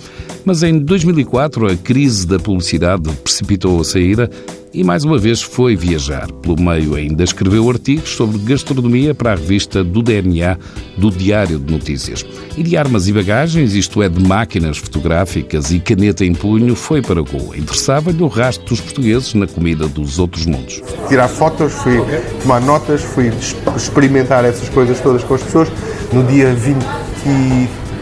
mas 0.43 0.61
em 0.61 0.77
2004 0.77 1.71
a 1.71 1.75
crise 1.75 2.27
da 2.27 2.37
publicidade 2.37 3.09
precipitou 3.23 3.79
a 3.79 3.83
saída 3.83 4.29
e 4.73 4.83
mais 4.83 5.03
uma 5.03 5.17
vez 5.17 5.41
foi 5.41 5.75
viajar. 5.75 6.31
Pelo 6.31 6.59
meio 6.59 6.95
ainda 6.95 7.23
escreveu 7.23 7.69
artigos 7.69 8.09
sobre 8.09 8.37
gastronomia 8.39 9.13
para 9.13 9.33
a 9.33 9.35
revista 9.35 9.83
do 9.83 10.01
DNA 10.01 10.57
do 10.97 11.11
Diário 11.11 11.59
de 11.59 11.71
Notícias. 11.71 12.25
E 12.57 12.63
de 12.63 12.75
armas 12.75 13.07
e 13.07 13.13
bagagens, 13.13 13.73
isto 13.73 14.01
é, 14.01 14.09
de 14.09 14.21
máquinas 14.21 14.77
fotográficas 14.77 15.71
e 15.71 15.79
caneta 15.79 16.25
em 16.25 16.33
punho, 16.33 16.75
foi 16.75 17.01
para 17.01 17.21
Goa. 17.21 17.57
Interessava-lhe 17.57 18.23
o 18.23 18.27
rastro 18.27 18.65
dos 18.65 18.81
portugueses 18.81 19.33
na 19.33 19.47
comida 19.47 19.87
dos 19.87 20.17
outros 20.17 20.45
mundos. 20.45 20.81
Tirar 21.07 21.27
fotos, 21.27 21.73
fui 21.73 22.01
tomar 22.41 22.61
notas, 22.61 23.01
fui 23.01 23.31
experimentar 23.75 24.43
essas 24.45 24.69
coisas 24.69 24.99
todas 24.99 25.23
com 25.23 25.35
as 25.35 25.43
pessoas. 25.43 25.71
No 26.11 26.23
dia 26.23 26.53
20 26.53 26.83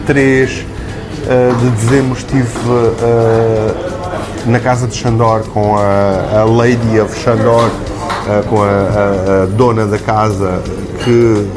3 0.06 0.50
de 1.60 1.70
dezembro 1.76 2.18
estive 2.18 2.48
na 4.46 4.58
casa 4.60 4.86
de 4.86 4.96
Xandor 4.96 5.42
com 5.52 5.76
a, 5.76 6.40
a 6.40 6.44
Lady 6.44 7.00
of 7.00 7.18
Xandor, 7.18 7.70
com 8.48 8.62
a, 8.62 9.42
a, 9.42 9.46
dona 9.46 9.86
da 9.86 9.98
casa 9.98 10.62
que 11.04 11.48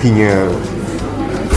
tinha 0.00 0.48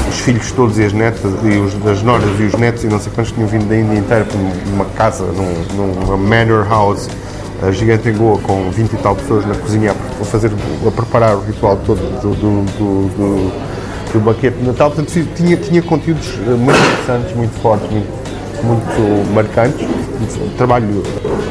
os 0.09 0.19
filhos 0.19 0.51
todos 0.51 0.77
e 0.77 0.83
as 0.83 0.93
netas, 0.93 1.31
e 1.43 1.57
os, 1.57 1.87
as 1.87 2.03
noras 2.03 2.27
e 2.39 2.43
os 2.43 2.53
netos, 2.55 2.83
e 2.83 2.87
não 2.87 2.99
sei 2.99 3.11
quantos 3.13 3.31
tinham 3.31 3.47
vindo 3.47 3.67
da 3.67 3.77
Índia 3.77 3.97
inteira 3.97 4.25
para 4.25 4.37
uma 4.73 4.85
casa, 4.85 5.23
num, 5.25 5.75
numa 5.75 6.17
manor 6.17 6.67
house 6.67 7.07
uh, 7.61 7.71
gigante 7.71 8.09
em 8.09 8.17
Goa, 8.17 8.37
com 8.39 8.69
20 8.71 8.93
e 8.93 8.97
tal 8.97 9.15
pessoas 9.15 9.45
na 9.45 9.55
cozinha 9.55 9.91
a, 9.91 10.25
fazer, 10.25 10.51
a 10.85 10.91
preparar 10.91 11.35
o 11.35 11.41
ritual 11.41 11.77
todo 11.85 11.99
do, 12.21 12.35
do, 12.35 12.61
do, 12.77 13.07
do, 13.15 14.13
do 14.13 14.19
banquete 14.19 14.57
de 14.57 14.67
Natal. 14.67 14.91
Portanto, 14.91 15.27
tinha, 15.35 15.55
tinha 15.57 15.81
conteúdos 15.81 16.27
muito 16.57 16.77
interessantes, 16.77 17.35
muito 17.35 17.61
fortes, 17.61 17.89
muito, 17.89 18.18
muito 18.63 19.33
marcantes 19.33 19.87
um 20.41 20.49
trabalho 20.57 21.03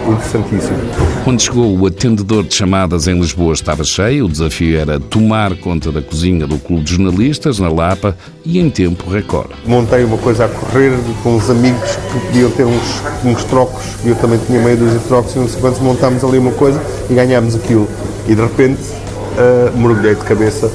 interessantíssimo. 0.06 0.76
Quando 1.24 1.40
chegou, 1.40 1.78
o 1.78 1.86
atendedor 1.86 2.44
de 2.44 2.54
chamadas 2.54 3.08
em 3.08 3.18
Lisboa 3.18 3.54
estava 3.54 3.82
cheio. 3.84 4.26
O 4.26 4.28
desafio 4.28 4.78
era 4.78 5.00
tomar 5.00 5.56
conta 5.56 5.90
da 5.90 6.02
cozinha 6.02 6.46
do 6.46 6.58
Clube 6.58 6.84
de 6.84 6.94
Jornalistas, 6.94 7.58
na 7.58 7.68
Lapa, 7.68 8.16
e 8.44 8.58
em 8.58 8.70
tempo 8.70 9.10
recorde. 9.10 9.54
Montei 9.66 10.04
uma 10.04 10.18
coisa 10.18 10.44
a 10.44 10.48
correr 10.48 10.92
com 11.22 11.36
uns 11.36 11.48
amigos 11.48 11.96
que 12.12 12.26
podiam 12.26 12.50
ter 12.50 12.64
uns, 12.64 13.02
uns 13.24 13.44
trocos, 13.44 13.84
e 14.04 14.08
eu 14.08 14.16
também 14.16 14.38
tinha 14.46 14.60
meio 14.60 14.76
dúzia 14.76 14.98
de 14.98 15.04
trocos, 15.04 15.34
e 15.34 15.38
não 15.38 15.48
sei 15.48 15.60
quantos, 15.60 15.80
montámos 15.80 16.22
ali 16.24 16.38
uma 16.38 16.52
coisa 16.52 16.80
e 17.08 17.14
ganhámos 17.14 17.54
aquilo. 17.54 17.88
E 18.26 18.34
de 18.34 18.42
repente 18.42 18.80
uh, 18.82 19.76
mergulhei 19.76 20.14
de 20.14 20.22
cabeça 20.22 20.70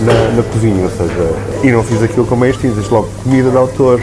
na, 0.00 0.36
na, 0.36 0.42
cozinha, 0.42 0.84
ou 0.84 0.90
seja, 0.90 1.34
e 1.62 1.70
não 1.70 1.82
fiz 1.82 2.02
aquilo 2.02 2.26
com 2.26 2.36
meias 2.36 2.56
tintas, 2.56 2.88
logo 2.88 3.08
comida 3.22 3.50
de 3.50 3.56
autor, 3.56 4.00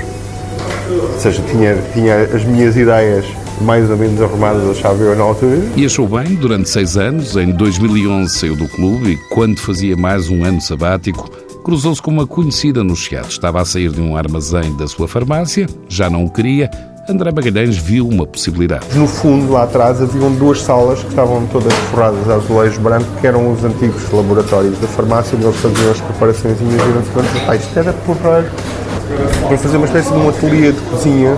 ou 0.91 1.19
seja, 1.19 1.41
tinha, 1.43 1.77
tinha 1.93 2.23
as 2.23 2.43
minhas 2.43 2.75
ideias 2.75 3.25
mais 3.61 3.89
ou 3.89 3.97
menos 3.97 4.21
arrumadas, 4.21 4.69
achava 4.69 5.03
eu 5.03 5.15
na 5.15 5.23
altura. 5.23 5.61
E 5.75 5.85
achou 5.85 6.07
bem, 6.07 6.35
durante 6.35 6.69
seis 6.69 6.97
anos, 6.97 7.35
em 7.35 7.51
2011 7.51 8.33
saiu 8.33 8.55
do 8.55 8.67
clube 8.67 9.11
e 9.11 9.17
quando 9.33 9.59
fazia 9.59 9.95
mais 9.95 10.29
um 10.29 10.43
ano 10.43 10.59
sabático, 10.59 11.29
cruzou-se 11.63 12.01
com 12.01 12.11
uma 12.11 12.25
conhecida 12.25 12.83
no 12.83 12.95
Chiado. 12.95 13.29
Estava 13.29 13.61
a 13.61 13.65
sair 13.65 13.91
de 13.91 14.01
um 14.01 14.17
armazém 14.17 14.75
da 14.75 14.87
sua 14.87 15.07
farmácia, 15.07 15.67
já 15.87 16.09
não 16.09 16.25
o 16.25 16.29
queria, 16.29 16.69
André 17.09 17.31
Magalhães 17.31 17.77
viu 17.77 18.07
uma 18.07 18.25
possibilidade. 18.27 18.85
No 18.95 19.07
fundo, 19.07 19.51
lá 19.51 19.63
atrás, 19.63 20.01
haviam 20.01 20.31
duas 20.33 20.61
salas 20.61 20.99
que 20.99 21.09
estavam 21.09 21.45
todas 21.47 21.73
forradas 21.89 22.29
a 22.29 22.35
azulejo 22.35 22.79
branco, 22.79 23.07
que 23.19 23.27
eram 23.27 23.51
os 23.51 23.63
antigos 23.63 24.09
laboratórios 24.11 24.77
da 24.79 24.87
farmácia, 24.87 25.35
onde 25.35 25.45
eles 25.45 25.57
faziam 25.57 25.91
as 25.91 25.99
preparações 25.99 26.57
e 26.59 26.63
ah, 27.47 27.55
isto 27.55 27.79
era 27.79 27.91
porrar 27.93 28.45
para 29.47 29.57
fazer 29.57 29.77
uma 29.77 29.85
espécie 29.85 30.11
de 30.11 30.17
um 30.17 30.29
ateliê 30.29 30.71
de 30.71 30.81
cozinha 30.81 31.35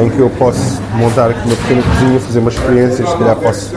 em 0.00 0.10
que 0.10 0.18
eu 0.18 0.30
posso 0.30 0.80
montar 0.94 1.30
aqui 1.30 1.46
uma 1.46 1.56
pequena 1.56 1.82
cozinha, 1.82 2.20
fazer 2.20 2.38
umas 2.38 2.54
experiências, 2.54 3.08
se 3.08 3.16
calhar 3.16 3.36
posso 3.36 3.74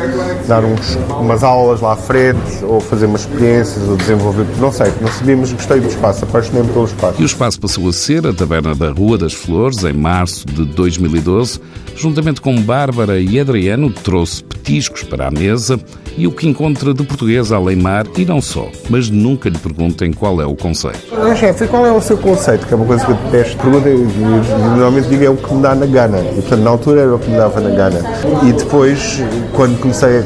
dar 0.47 0.63
uns, 0.63 0.97
umas 1.19 1.43
aulas 1.43 1.81
lá 1.81 1.93
à 1.93 1.95
frente, 1.95 2.63
ou 2.63 2.79
fazer 2.79 3.05
umas 3.05 3.21
experiências, 3.21 3.87
ou 3.87 3.95
desenvolver, 3.97 4.45
não 4.59 4.71
sei, 4.71 4.91
não 5.01 5.07
sabíamos, 5.07 5.51
gostei 5.51 5.79
do 5.79 5.87
espaço, 5.87 6.23
apaixonei-me 6.25 6.69
pelo 6.71 6.85
espaço. 6.85 7.19
E 7.19 7.23
o 7.23 7.25
espaço 7.25 7.59
passou 7.59 7.87
a 7.89 7.93
ser 7.93 8.25
a 8.27 8.33
Taberna 8.33 8.75
da 8.75 8.91
Rua 8.91 9.17
das 9.17 9.33
Flores, 9.33 9.83
em 9.83 9.93
março 9.93 10.45
de 10.47 10.65
2012, 10.65 11.59
juntamente 11.95 12.41
com 12.41 12.55
Bárbara 12.61 13.19
e 13.19 13.39
Adriano, 13.39 13.89
trouxe 13.91 14.43
petiscos 14.43 15.03
para 15.03 15.27
a 15.27 15.31
mesa, 15.31 15.79
e 16.17 16.27
o 16.27 16.31
que 16.31 16.47
encontra 16.47 16.93
de 16.93 17.03
português 17.03 17.51
além 17.51 17.75
mar 17.75 18.05
e 18.17 18.25
não 18.25 18.41
só, 18.41 18.69
mas 18.89 19.09
nunca 19.09 19.49
lhe 19.49 19.57
perguntem 19.57 20.13
qual 20.13 20.41
é 20.41 20.45
o 20.45 20.55
conceito. 20.55 20.99
Ah, 21.13 21.35
chefe, 21.35 21.67
qual 21.67 21.85
é 21.85 21.91
o 21.91 22.01
seu 22.01 22.17
conceito? 22.17 22.65
Que 22.65 22.73
é 22.73 22.77
uma 22.77 22.85
coisa 22.85 23.05
que 23.05 23.11
eu 23.11 23.15
detesto. 23.15 23.57
Pergunta, 23.57 23.89
normalmente 23.89 25.09
digo 25.09 25.23
é 25.23 25.29
o 25.29 25.35
que 25.35 25.53
me 25.53 25.61
dá 25.61 25.75
na 25.75 25.85
gana. 25.85 26.04
E, 26.07 26.41
portanto, 26.41 26.61
na 26.61 26.69
altura 26.69 27.01
era 27.01 27.15
o 27.15 27.19
que 27.19 27.29
me 27.29 27.37
dava 27.37 27.59
na 27.59 27.69
gana. 27.69 27.99
E 28.43 28.53
depois, 28.53 29.21
quando 29.53 29.79
comecei 29.79 30.19
a 30.19 30.23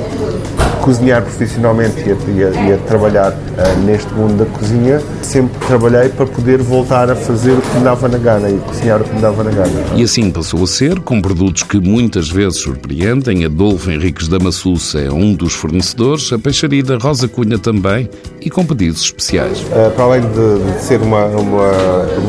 cozinhar 0.79 1.21
profissionalmente 1.21 2.00
e 2.00 2.12
a, 2.12 2.15
e 2.15 2.43
a, 2.43 2.69
e 2.69 2.74
a 2.74 2.77
trabalhar 2.77 3.31
uh, 3.31 3.79
neste 3.86 4.12
mundo 4.13 4.38
da 4.38 4.45
cozinha, 4.45 5.01
sempre 5.21 5.55
trabalhei 5.67 6.09
para 6.09 6.25
poder 6.25 6.62
voltar 6.62 7.12
a 7.12 7.15
fazer 7.15 7.51
o 7.51 7.62
que 7.62 7.77
me 7.77 7.83
dava 7.83 8.07
na 8.07 8.17
gana 8.17 8.50
e 8.50 8.57
cozinhar 8.59 9.01
o 9.01 9.03
que 9.03 9.13
me 9.13 9.21
dava 9.21 9.43
na 9.43 9.51
gana. 9.51 9.69
E 9.95 10.03
assim 10.03 10.31
passou 10.31 10.63
a 10.63 10.67
ser, 10.67 11.00
com 11.01 11.21
produtos 11.21 11.63
que 11.63 11.79
muitas 11.79 12.29
vezes 12.29 12.59
surpreendem. 12.59 13.45
Adolfo 13.45 13.91
Henriques 13.91 14.27
da 14.27 14.39
Massuça 14.39 15.00
é 15.00 15.12
um 15.12 15.33
dos 15.33 15.53
fornecedores, 15.53 16.31
a 16.33 16.39
peixaria 16.39 16.83
da 16.83 16.98
Rosa 16.98 17.27
Cunha 17.27 17.59
também, 17.59 18.09
e 18.41 18.50
com 18.50 18.65
pedidos 18.65 19.01
especiais. 19.01 19.59
Uh, 19.62 19.91
para 19.95 20.03
além 20.05 20.21
de, 20.21 20.74
de 20.74 20.81
ser 20.81 21.01
uma, 21.01 21.25
uma, 21.25 21.71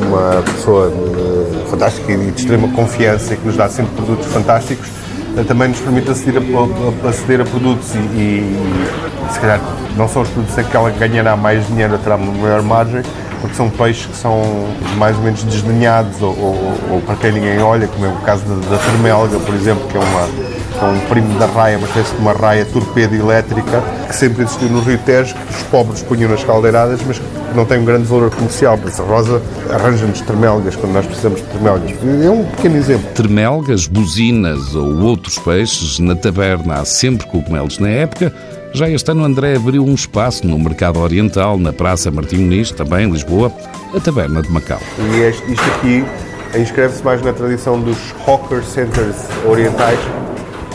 uma 0.07 0.43
pessoa 0.43 0.89
uh, 0.89 1.40
fantástica 1.71 2.13
e 2.13 2.17
de 2.17 2.41
extrema 2.41 2.69
confiança 2.69 3.35
e 3.35 3.37
que 3.37 3.47
nos 3.47 3.57
dá 3.57 3.69
sempre 3.69 3.95
produtos 3.95 4.27
fantásticos, 4.27 4.89
eh, 5.37 5.45
também 5.45 5.69
nos 5.69 5.79
permite 5.79 6.11
aceder 6.11 6.43
a, 6.43 7.09
aceder 7.09 7.41
a 7.41 7.45
produtos 7.45 7.95
e, 7.95 7.99
e, 7.99 9.33
se 9.33 9.39
calhar 9.39 9.61
não 9.97 10.09
são 10.09 10.23
os 10.23 10.29
produtos 10.29 10.59
em 10.59 10.65
que 10.65 10.77
ela 10.77 10.91
ganhará 10.91 11.37
mais 11.37 11.67
dinheiro, 11.69 11.97
terá 11.99 12.17
uma 12.17 12.33
maior 12.33 12.63
margem, 12.63 13.03
porque 13.41 13.55
são 13.55 13.71
peixes 13.71 14.07
que 14.07 14.17
são 14.17 14.43
mais 14.99 15.17
ou 15.17 15.23
menos 15.23 15.43
desdenhados 15.45 16.21
ou, 16.21 16.31
ou, 16.31 16.75
ou 16.91 17.01
para 17.03 17.15
quem 17.17 17.33
ninguém 17.33 17.61
olha, 17.63 17.87
como 17.87 18.07
é 18.07 18.09
o 18.09 18.17
caso 18.17 18.45
da, 18.45 18.77
da 18.77 18.79
termelga, 18.83 19.39
por 19.39 19.55
exemplo, 19.55 19.87
que 19.89 19.97
é 19.97 20.01
uma, 20.01 20.29
é 20.83 20.93
um 20.93 21.01
primo 21.09 21.39
da 21.39 21.47
raia, 21.47 21.79
uma 21.79 21.87
espécie 21.87 22.15
de 22.15 22.21
uma 22.21 22.33
raia 22.33 22.65
torpedo 22.65 23.15
elétrica 23.15 23.83
que 24.09 24.15
sempre 24.15 24.43
existiu 24.43 24.69
no 24.69 24.81
Rio 24.81 24.99
Tejo, 24.99 25.35
que 25.35 25.55
os 25.55 25.63
pobres 25.65 26.03
punham 26.03 26.29
nas 26.29 26.43
caldeiradas, 26.43 27.01
mas 27.07 27.19
que 27.19 27.40
não 27.55 27.65
tem 27.65 27.79
um 27.79 27.85
grande 27.85 28.05
valor 28.05 28.31
comercial. 28.31 28.79
Isso 28.87 29.03
a 29.03 29.05
Rosa 29.05 29.43
arranja-nos 29.71 30.21
termelgas 30.21 30.77
quando 30.77 30.93
nós 30.93 31.07
precisamos 31.07 31.41
de 31.41 31.47
termelgas. 31.47 31.91
É 32.25 32.31
um 32.31 32.45
pequeno 32.45 32.77
exemplo. 32.77 33.11
Termelgas, 33.15 33.87
buzinas 33.87 34.75
ou 34.75 35.01
outros 35.01 35.39
peixes 35.39 35.99
na 35.99 36.15
taberna 36.15 36.75
há 36.75 36.85
sempre 36.85 37.27
cogumelos 37.27 37.79
na 37.79 37.89
época. 37.89 38.33
Já 38.73 38.89
este 38.89 39.11
ano 39.11 39.25
André 39.25 39.57
abriu 39.57 39.85
um 39.85 39.95
espaço 39.95 40.47
no 40.47 40.57
mercado 40.59 41.01
oriental, 41.01 41.59
na 41.59 41.73
Praça 41.73 42.11
Martim 42.11 42.37
Muniz, 42.37 42.71
também 42.71 43.09
em 43.09 43.11
Lisboa, 43.11 43.53
a 43.93 43.99
Taberna 43.99 44.43
de 44.43 44.51
Macau. 44.51 44.79
E 45.13 45.21
este, 45.23 45.53
isto 45.53 45.65
aqui 45.71 46.05
inscreve-se 46.57 47.05
mais 47.05 47.21
na 47.23 47.33
tradição 47.33 47.81
dos 47.81 47.99
hawker 48.27 48.63
centers 48.63 49.17
orientais, 49.45 49.99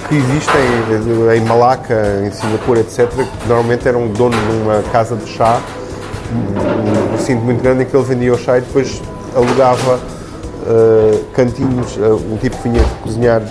que 0.10 0.16
existem 0.16 1.38
em 1.38 1.46
Malaca, 1.46 2.22
em 2.26 2.32
Singapura, 2.32 2.82
etc., 2.82 3.08
que 3.10 3.48
normalmente 3.48 3.88
eram 3.88 4.10
dono 4.10 4.36
de 4.36 4.58
uma 4.58 4.82
casa 4.92 5.16
de 5.16 5.30
chá, 5.32 5.62
um 6.32 7.12
recinto 7.16 7.42
muito 7.44 7.62
grande 7.62 7.84
em 7.84 7.86
que 7.86 7.96
ele 7.96 8.04
vendia 8.04 8.34
o 8.34 8.38
chá 8.38 8.58
e 8.58 8.62
depois 8.62 9.02
alugava 9.36 9.96
uh, 9.96 11.26
cantinhos, 11.34 11.96
uh, 11.98 12.16
um 12.32 12.38
tipo 12.38 12.58
que 12.58 12.70
vinha 12.70 12.84
cozinhar 13.04 13.42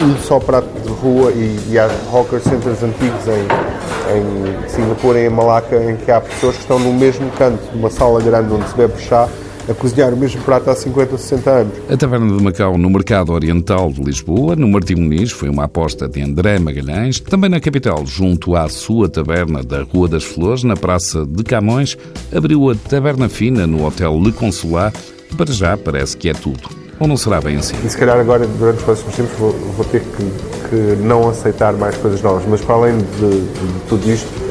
um 0.00 0.16
só 0.18 0.38
prato 0.38 0.68
de 0.80 0.88
rua 0.88 1.32
e, 1.32 1.58
e 1.70 1.78
há 1.78 1.88
hawker 2.12 2.40
centers 2.40 2.82
antigos 2.82 3.26
em, 3.26 4.16
em 4.16 4.68
Singapura 4.68 5.20
em 5.20 5.28
Malaca 5.28 5.76
em 5.76 5.96
que 5.96 6.10
há 6.10 6.20
pessoas 6.20 6.56
que 6.56 6.62
estão 6.62 6.78
no 6.78 6.92
mesmo 6.92 7.30
canto, 7.32 7.62
numa 7.74 7.90
sala 7.90 8.20
grande 8.20 8.52
onde 8.52 8.68
se 8.68 8.76
bebe 8.76 8.98
chá 8.98 9.28
a 9.68 9.74
cozinhar 9.74 10.12
o 10.12 10.16
mesmo 10.16 10.40
prato 10.42 10.70
há 10.70 10.74
50 10.74 11.12
ou 11.12 11.18
60 11.18 11.50
anos. 11.50 11.72
A 11.90 11.96
Taverna 11.96 12.36
de 12.36 12.42
Macau, 12.42 12.78
no 12.78 12.88
Mercado 12.88 13.32
Oriental 13.32 13.90
de 13.90 14.02
Lisboa, 14.02 14.56
no 14.56 14.68
Martim 14.68 14.94
Muniz, 14.94 15.32
foi 15.32 15.48
uma 15.48 15.64
aposta 15.64 16.08
de 16.08 16.22
André 16.22 16.58
Magalhães. 16.58 17.20
Também 17.20 17.50
na 17.50 17.60
capital, 17.60 18.06
junto 18.06 18.54
à 18.54 18.68
sua 18.68 19.08
taberna 19.08 19.62
da 19.62 19.82
Rua 19.82 20.08
das 20.08 20.24
Flores, 20.24 20.62
na 20.62 20.76
Praça 20.76 21.26
de 21.26 21.42
Camões, 21.42 21.96
abriu 22.34 22.70
a 22.70 22.74
Taberna 22.74 23.28
Fina 23.28 23.66
no 23.66 23.84
Hotel 23.84 24.18
Le 24.20 24.32
Consulat. 24.32 24.96
Para 25.36 25.52
já 25.52 25.76
parece 25.76 26.16
que 26.16 26.28
é 26.28 26.32
tudo. 26.32 26.86
Ou 26.98 27.06
não 27.06 27.16
será 27.16 27.40
bem 27.40 27.56
assim? 27.56 27.76
E 27.84 27.90
se 27.90 27.98
calhar 27.98 28.18
agora, 28.18 28.46
durante 28.46 28.78
os 28.78 28.84
próximos 28.84 29.14
tempos, 29.14 29.36
vou, 29.38 29.52
vou 29.52 29.84
ter 29.84 30.00
que, 30.00 30.70
que, 30.70 31.02
não 31.02 31.28
aceitar 31.28 31.74
mais 31.74 31.96
coisas 31.96 32.22
novas. 32.22 32.44
Mas 32.48 32.60
para 32.62 32.74
além 32.74 32.96
de, 32.96 33.04
de, 33.04 33.40
de 33.40 33.80
tudo 33.88 34.10
isto, 34.10 34.45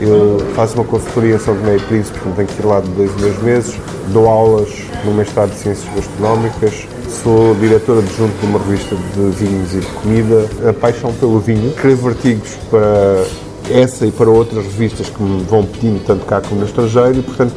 eu 0.00 0.38
faço 0.54 0.74
uma 0.74 0.84
consultoria 0.84 1.38
sobre 1.38 1.62
meio 1.64 1.80
príncipe, 1.80 2.18
tenho 2.34 2.48
que 2.48 2.62
ir 2.62 2.66
lá 2.66 2.80
de 2.80 2.88
dois 2.90 3.10
em 3.12 3.20
dois 3.20 3.42
meses, 3.42 3.76
dou 4.12 4.28
aulas 4.28 4.68
no 5.04 5.14
mestrado 5.14 5.50
de 5.50 5.56
Ciências 5.56 5.88
Gastronómicas, 5.94 6.86
sou 7.22 7.54
diretora 7.56 8.00
adjunto 8.00 8.34
de 8.40 8.46
uma 8.46 8.58
revista 8.58 8.96
de 8.96 9.44
vinhos 9.44 9.74
e 9.74 9.80
de 9.80 9.86
comida, 9.86 10.48
a 10.68 10.72
paixão 10.72 11.12
pelo 11.14 11.38
vinho, 11.38 11.68
escrevo 11.68 12.08
artigos 12.08 12.50
para 12.70 13.24
essa 13.70 14.06
e 14.06 14.10
para 14.10 14.28
outras 14.28 14.64
revistas 14.64 15.08
que 15.08 15.22
me 15.22 15.42
vão 15.44 15.64
pedindo, 15.64 16.04
tanto 16.04 16.24
cá 16.26 16.40
como 16.40 16.60
no 16.60 16.66
estrangeiro, 16.66 17.18
e 17.18 17.22
portanto 17.22 17.54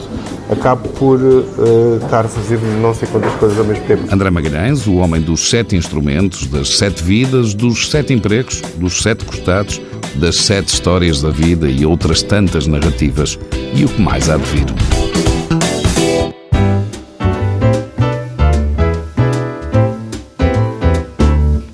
acabo 0.49 0.87
por 0.89 1.19
uh, 1.19 1.99
estar 2.01 2.25
a 2.25 2.27
fazer 2.29 2.57
não 2.81 2.93
sei 2.93 3.07
quantas 3.09 3.33
coisas 3.33 3.57
ao 3.59 3.65
mesmo 3.65 3.83
tempo. 3.85 4.03
André 4.13 4.29
Magalhães, 4.29 4.87
o 4.87 4.95
homem 4.95 5.21
dos 5.21 5.49
sete 5.49 5.75
instrumentos, 5.75 6.47
das 6.47 6.77
sete 6.77 7.03
vidas, 7.03 7.53
dos 7.53 7.89
sete 7.89 8.13
empregos, 8.13 8.61
dos 8.77 9.01
sete 9.01 9.25
costados, 9.25 9.81
das 10.17 10.37
sete 10.37 10.73
histórias 10.73 11.21
da 11.21 11.29
vida 11.29 11.69
e 11.69 11.85
outras 11.85 12.21
tantas 12.21 12.67
narrativas. 12.67 13.37
E 13.73 13.85
o 13.85 13.89
que 13.89 14.01
mais 14.01 14.29
há 14.29 14.37
de 14.37 14.45
vir? 14.45 14.86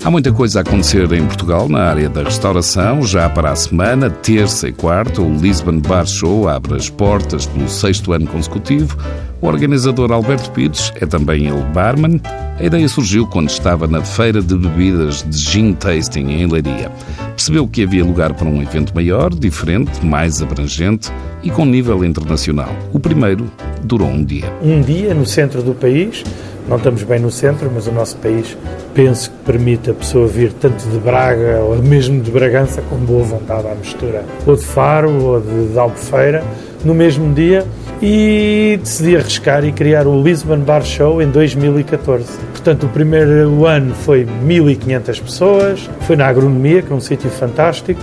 Há 0.04 0.10
muita 0.10 0.30
coisa 0.30 0.58
a 0.58 0.62
acontecer 0.62 1.10
em 1.14 1.24
Portugal 1.24 1.66
na 1.66 1.84
área 1.84 2.10
da 2.10 2.22
restauração. 2.22 3.02
Já 3.06 3.26
para 3.30 3.50
a 3.50 3.56
semana, 3.56 4.10
terça 4.10 4.68
e 4.68 4.72
quarta, 4.72 5.22
o 5.22 5.34
Lisbon 5.34 5.80
Bar 5.80 6.04
Show 6.04 6.46
abre 6.46 6.76
as 6.76 6.90
portas 6.90 7.46
pelo 7.46 7.66
sexto 7.70 8.12
ano 8.12 8.26
consecutivo. 8.26 8.98
O 9.40 9.46
organizador 9.46 10.12
Alberto 10.12 10.50
Pires 10.50 10.92
é 11.00 11.06
também 11.06 11.46
ele 11.46 11.62
barman. 11.72 12.20
A 12.58 12.62
ideia 12.62 12.86
surgiu 12.86 13.26
quando 13.26 13.48
estava 13.48 13.86
na 13.86 14.02
feira 14.02 14.42
de 14.42 14.54
bebidas 14.54 15.22
de 15.22 15.38
gin 15.38 15.72
tasting 15.72 16.28
em 16.28 16.46
Leiria. 16.46 16.90
Percebeu 17.30 17.66
que 17.66 17.82
havia 17.82 18.04
lugar 18.04 18.34
para 18.34 18.46
um 18.46 18.60
evento 18.60 18.94
maior, 18.94 19.30
diferente, 19.30 20.04
mais 20.04 20.42
abrangente 20.42 21.10
e 21.42 21.50
com 21.50 21.64
nível 21.64 22.04
internacional. 22.04 22.76
O 22.92 23.00
primeiro 23.00 23.50
durou 23.82 24.08
um 24.08 24.22
dia. 24.22 24.52
Um 24.62 24.82
dia 24.82 25.14
no 25.14 25.24
centro 25.24 25.62
do 25.62 25.72
país, 25.72 26.22
não 26.68 26.76
estamos 26.76 27.02
bem 27.02 27.18
no 27.18 27.30
centro, 27.30 27.70
mas 27.72 27.86
o 27.86 27.92
nosso 27.92 28.16
país 28.16 28.56
penso 28.94 29.30
que 29.30 29.36
permite 29.44 29.90
a 29.90 29.94
pessoa 29.94 30.26
vir 30.26 30.52
tanto 30.52 30.82
de 30.88 30.98
Braga 30.98 31.60
ou 31.60 31.76
mesmo 31.76 32.20
de 32.20 32.30
Bragança 32.30 32.82
com 32.88 32.96
boa 32.96 33.22
vontade 33.22 33.66
à 33.68 33.74
mistura, 33.74 34.24
ou 34.46 34.56
de 34.56 34.64
Faro 34.64 35.10
ou 35.22 35.40
de, 35.40 35.68
de 35.68 35.78
Albufeira, 35.78 36.42
no 36.84 36.94
mesmo 36.94 37.32
dia 37.32 37.64
e 38.02 38.78
decidi 38.82 39.16
arriscar 39.16 39.64
e 39.64 39.72
criar 39.72 40.06
o 40.06 40.22
Lisbon 40.22 40.58
Bar 40.58 40.84
Show 40.84 41.22
em 41.22 41.30
2014. 41.30 42.38
Portanto, 42.52 42.86
o 42.86 42.88
primeiro 42.88 43.64
ano 43.64 43.94
foi 43.94 44.24
1500 44.24 45.20
pessoas, 45.20 45.90
foi 46.00 46.16
na 46.16 46.26
agronomia, 46.26 46.82
que 46.82 46.92
é 46.92 46.94
um 46.94 47.00
sítio 47.00 47.30
fantástico, 47.30 48.00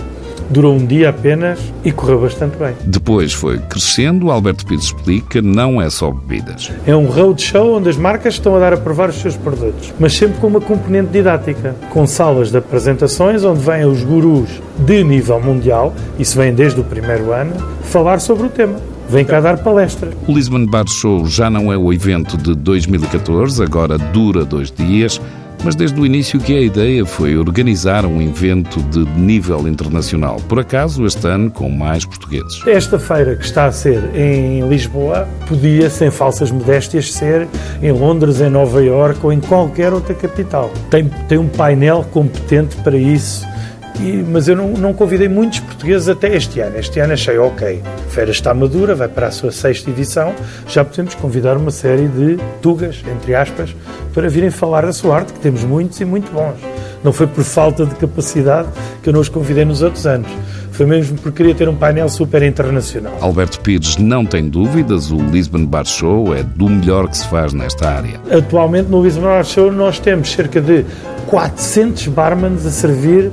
Durou 0.52 0.74
um 0.74 0.84
dia 0.84 1.08
apenas 1.08 1.58
e 1.82 1.90
correu 1.90 2.20
bastante 2.20 2.58
bem. 2.58 2.74
Depois 2.84 3.32
foi 3.32 3.58
crescendo, 3.58 4.30
Alberto 4.30 4.66
Pires 4.66 4.84
explica, 4.84 5.40
não 5.40 5.80
é 5.80 5.88
só 5.88 6.10
bebidas. 6.10 6.70
É 6.86 6.94
um 6.94 7.06
roadshow 7.06 7.78
onde 7.78 7.88
as 7.88 7.96
marcas 7.96 8.34
estão 8.34 8.54
a 8.54 8.58
dar 8.58 8.74
a 8.74 8.76
provar 8.76 9.08
os 9.08 9.16
seus 9.16 9.34
produtos, 9.34 9.94
mas 9.98 10.12
sempre 10.12 10.38
com 10.38 10.48
uma 10.48 10.60
componente 10.60 11.10
didática, 11.10 11.74
com 11.88 12.06
salas 12.06 12.50
de 12.50 12.58
apresentações 12.58 13.42
onde 13.44 13.60
vêm 13.60 13.86
os 13.86 14.04
gurus 14.04 14.60
de 14.78 15.02
nível 15.02 15.40
mundial, 15.40 15.94
isso 16.18 16.36
vem 16.36 16.52
desde 16.52 16.78
o 16.78 16.84
primeiro 16.84 17.32
ano, 17.32 17.54
falar 17.84 18.20
sobre 18.20 18.46
o 18.46 18.50
tema. 18.50 18.76
Vem 19.08 19.24
cá 19.24 19.40
dar 19.40 19.56
palestra. 19.58 20.10
O 20.28 20.32
Lisbon 20.32 20.66
Bar 20.66 20.86
Show 20.86 21.26
já 21.26 21.48
não 21.48 21.72
é 21.72 21.78
o 21.78 21.92
evento 21.94 22.36
de 22.36 22.54
2014, 22.54 23.62
agora 23.62 23.96
dura 23.96 24.44
dois 24.44 24.70
dias 24.70 25.18
mas 25.64 25.74
desde 25.74 26.00
o 26.00 26.06
início 26.06 26.40
que 26.40 26.56
a 26.56 26.60
ideia 26.60 27.04
foi 27.04 27.36
organizar 27.36 28.04
um 28.04 28.20
evento 28.20 28.82
de 28.82 29.04
nível 29.18 29.68
internacional. 29.68 30.36
Por 30.48 30.58
acaso, 30.58 31.04
este 31.06 31.26
ano, 31.26 31.50
com 31.50 31.68
mais 31.68 32.04
portugueses. 32.04 32.66
Esta 32.66 32.98
feira 32.98 33.36
que 33.36 33.44
está 33.44 33.66
a 33.66 33.72
ser 33.72 34.02
em 34.14 34.66
Lisboa 34.68 35.28
podia, 35.46 35.88
sem 35.88 36.10
falsas 36.10 36.50
modéstias, 36.50 37.12
ser 37.12 37.48
em 37.82 37.92
Londres, 37.92 38.40
em 38.40 38.50
Nova 38.50 38.82
Iorque 38.82 39.20
ou 39.24 39.32
em 39.32 39.40
qualquer 39.40 39.92
outra 39.92 40.14
capital. 40.14 40.70
Tem, 40.90 41.08
tem 41.28 41.38
um 41.38 41.48
painel 41.48 42.04
competente 42.12 42.76
para 42.76 42.96
isso 42.96 43.51
e, 44.00 44.24
mas 44.28 44.48
eu 44.48 44.56
não, 44.56 44.68
não, 44.70 44.94
convidei 44.94 45.28
muitos 45.28 45.60
portugueses 45.60 46.08
até 46.08 46.34
este 46.34 46.60
ano. 46.60 46.78
Este 46.78 46.98
ano 47.00 47.12
achei, 47.12 47.38
ok, 47.38 47.82
a 47.84 48.10
feira 48.10 48.30
está 48.30 48.54
madura, 48.54 48.94
vai 48.94 49.08
para 49.08 49.28
a 49.28 49.30
sua 49.30 49.52
sexta 49.52 49.90
edição, 49.90 50.34
já 50.66 50.84
podemos 50.84 51.14
convidar 51.14 51.56
uma 51.56 51.70
série 51.70 52.08
de 52.08 52.38
tugas, 52.60 53.02
entre 53.10 53.34
aspas, 53.34 53.74
para 54.12 54.28
virem 54.28 54.50
falar 54.50 54.86
da 54.86 54.92
sua 54.92 55.16
arte, 55.16 55.32
que 55.32 55.40
temos 55.40 55.64
muitos 55.64 56.00
e 56.00 56.04
muito 56.04 56.32
bons. 56.32 56.56
Não 57.04 57.12
foi 57.12 57.26
por 57.26 57.42
falta 57.42 57.84
de 57.84 57.94
capacidade 57.96 58.68
que 59.02 59.08
eu 59.08 59.12
não 59.12 59.20
os 59.20 59.28
convidei 59.28 59.64
nos 59.64 59.82
outros 59.82 60.06
anos. 60.06 60.28
Foi 60.70 60.86
mesmo 60.86 61.18
porque 61.18 61.38
queria 61.38 61.54
ter 61.54 61.68
um 61.68 61.76
painel 61.76 62.08
super 62.08 62.42
internacional. 62.42 63.12
Alberto 63.20 63.60
Pires 63.60 63.98
não 63.98 64.24
tem 64.24 64.48
dúvidas, 64.48 65.10
o 65.10 65.16
Lisbon 65.16 65.66
Bar 65.66 65.84
Show 65.84 66.34
é 66.34 66.42
do 66.42 66.68
melhor 66.68 67.08
que 67.08 67.18
se 67.18 67.28
faz 67.28 67.52
nesta 67.52 67.90
área. 67.90 68.20
Atualmente 68.30 68.88
no 68.88 69.02
Lisbon 69.02 69.22
Bar 69.22 69.44
Show 69.44 69.70
nós 69.70 69.98
temos 69.98 70.32
cerca 70.32 70.60
de 70.60 70.86
400 71.26 72.08
barmans 72.08 72.64
a 72.64 72.70
servir 72.70 73.30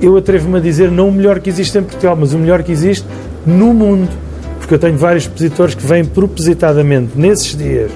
eu 0.00 0.16
atrevo-me 0.16 0.58
a 0.58 0.60
dizer 0.60 0.90
não 0.90 1.08
o 1.08 1.12
melhor 1.12 1.40
que 1.40 1.48
existe 1.48 1.78
em 1.78 1.82
Portugal, 1.82 2.16
mas 2.18 2.32
o 2.32 2.38
melhor 2.38 2.62
que 2.62 2.72
existe 2.72 3.06
no 3.46 3.72
mundo. 3.72 4.08
Porque 4.58 4.74
eu 4.74 4.78
tenho 4.78 4.96
vários 4.96 5.24
expositores 5.24 5.74
que 5.74 5.86
vêm 5.86 6.04
propositadamente 6.04 7.12
nesses 7.14 7.56
dias 7.56 7.90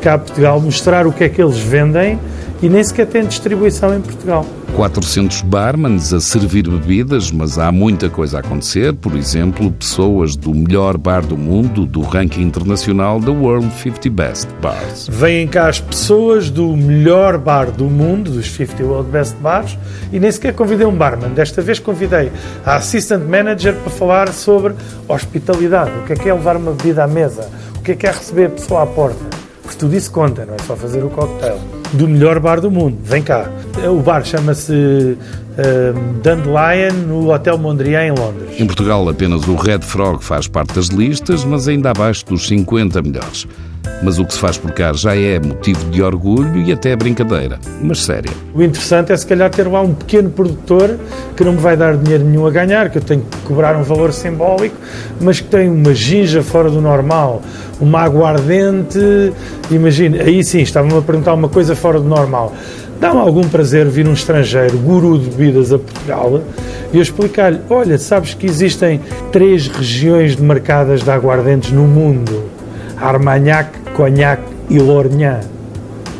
cá 0.00 0.14
a 0.14 0.18
Portugal 0.18 0.60
mostrar 0.60 1.06
o 1.06 1.12
que 1.12 1.24
é 1.24 1.28
que 1.28 1.42
eles 1.42 1.58
vendem 1.58 2.18
e 2.62 2.68
nem 2.68 2.82
sequer 2.82 3.06
têm 3.06 3.26
distribuição 3.26 3.94
em 3.96 4.00
Portugal. 4.00 4.46
400 4.74 5.40
barmans 5.40 6.12
a 6.12 6.20
servir 6.20 6.68
bebidas, 6.68 7.30
mas 7.30 7.58
há 7.58 7.72
muita 7.72 8.10
coisa 8.10 8.36
a 8.36 8.40
acontecer. 8.40 8.92
Por 8.92 9.16
exemplo, 9.16 9.72
pessoas 9.72 10.36
do 10.36 10.54
melhor 10.54 10.98
bar 10.98 11.24
do 11.24 11.36
mundo, 11.36 11.86
do 11.86 12.02
ranking 12.02 12.42
internacional 12.42 13.18
da 13.18 13.32
World 13.32 13.70
50 13.82 14.10
Best 14.10 14.48
Bars. 14.60 15.08
Vêm 15.10 15.48
cá 15.48 15.68
as 15.68 15.80
pessoas 15.80 16.50
do 16.50 16.76
melhor 16.76 17.38
bar 17.38 17.70
do 17.70 17.86
mundo, 17.86 18.30
dos 18.30 18.50
50 18.52 18.84
World 18.84 19.10
Best 19.10 19.34
Bars, 19.36 19.78
e 20.12 20.20
nem 20.20 20.30
sequer 20.30 20.52
convidei 20.52 20.86
um 20.86 20.94
barman. 20.94 21.30
Desta 21.30 21.62
vez 21.62 21.78
convidei 21.78 22.30
a 22.64 22.76
Assistant 22.76 23.24
Manager 23.24 23.74
para 23.76 23.90
falar 23.90 24.32
sobre 24.32 24.74
hospitalidade. 25.08 25.90
O 26.02 26.04
que 26.04 26.12
é 26.12 26.16
que 26.16 26.28
é 26.28 26.34
levar 26.34 26.56
uma 26.56 26.72
bebida 26.72 27.04
à 27.04 27.06
mesa? 27.06 27.48
O 27.76 27.80
que 27.80 27.92
é 27.92 27.94
que 27.94 28.06
é 28.06 28.10
receber 28.10 28.46
a 28.46 28.50
pessoa 28.50 28.82
à 28.82 28.86
porta? 28.86 29.24
Porque 29.62 29.78
tudo 29.78 29.96
isso 29.96 30.10
conta, 30.10 30.44
não 30.44 30.54
é 30.54 30.58
só 30.66 30.76
fazer 30.76 31.02
o 31.02 31.08
cocktail 31.08 31.75
do 31.92 32.08
melhor 32.08 32.38
bar 32.40 32.60
do 32.60 32.70
mundo. 32.70 32.98
Vem 33.02 33.22
cá. 33.22 33.50
O 33.88 34.00
bar 34.00 34.24
chama-se 34.24 34.72
uh, 34.72 36.20
Dandelion 36.22 36.92
no 37.06 37.32
Hotel 37.32 37.58
Mondrian 37.58 38.06
em 38.06 38.10
Londres. 38.10 38.60
Em 38.60 38.66
Portugal, 38.66 39.08
apenas 39.08 39.46
o 39.46 39.54
Red 39.54 39.80
Frog 39.80 40.22
faz 40.22 40.48
parte 40.48 40.74
das 40.74 40.88
listas, 40.88 41.44
mas 41.44 41.68
ainda 41.68 41.90
abaixo 41.90 42.24
dos 42.26 42.46
50 42.46 43.02
melhores. 43.02 43.46
Mas 44.02 44.18
o 44.18 44.24
que 44.24 44.34
se 44.34 44.38
faz 44.38 44.58
por 44.58 44.70
cá 44.72 44.92
já 44.92 45.16
é 45.16 45.38
motivo 45.38 45.88
de 45.90 46.02
orgulho 46.02 46.60
e 46.62 46.72
até 46.72 46.94
brincadeira, 46.94 47.58
mas 47.80 48.04
séria. 48.04 48.30
O 48.54 48.62
interessante 48.62 49.12
é 49.12 49.16
se 49.16 49.26
calhar 49.26 49.50
ter 49.50 49.66
lá 49.66 49.80
um 49.80 49.94
pequeno 49.94 50.30
produtor 50.30 50.98
que 51.36 51.42
não 51.42 51.52
me 51.52 51.58
vai 51.58 51.76
dar 51.76 51.96
dinheiro 51.96 52.24
nenhum 52.24 52.46
a 52.46 52.50
ganhar, 52.50 52.90
que 52.90 52.98
eu 52.98 53.02
tenho 53.02 53.22
que 53.22 53.36
cobrar 53.38 53.76
um 53.76 53.82
valor 53.82 54.12
simbólico, 54.12 54.76
mas 55.20 55.40
que 55.40 55.48
tem 55.48 55.68
uma 55.68 55.94
ginja 55.94 56.42
fora 56.42 56.70
do 56.70 56.80
normal, 56.80 57.42
uma 57.80 58.00
aguardente, 58.00 58.98
imagina, 59.70 60.22
aí 60.22 60.44
sim, 60.44 60.60
estava-me 60.60 60.96
a 60.96 61.02
perguntar 61.02 61.34
uma 61.34 61.48
coisa 61.48 61.74
fora 61.74 61.98
do 61.98 62.08
normal. 62.08 62.54
Dá-me 63.00 63.20
algum 63.20 63.46
prazer 63.46 63.86
vir 63.86 64.08
um 64.08 64.14
estrangeiro, 64.14 64.78
guru 64.78 65.18
de 65.18 65.28
bebidas 65.28 65.70
a 65.70 65.78
Portugal, 65.78 66.40
e 66.92 66.96
eu 66.96 67.02
explicar-lhe: 67.02 67.60
olha, 67.68 67.98
sabes 67.98 68.32
que 68.32 68.46
existem 68.46 69.00
três 69.30 69.68
regiões 69.68 70.34
demarcadas 70.34 71.02
de 71.02 71.10
aguardentes 71.10 71.72
no 71.72 71.82
mundo: 71.82 72.44
Armagnac, 73.00 73.70
Cognac 73.94 74.42
e 74.68 74.78
Lorgnan. 74.78 75.40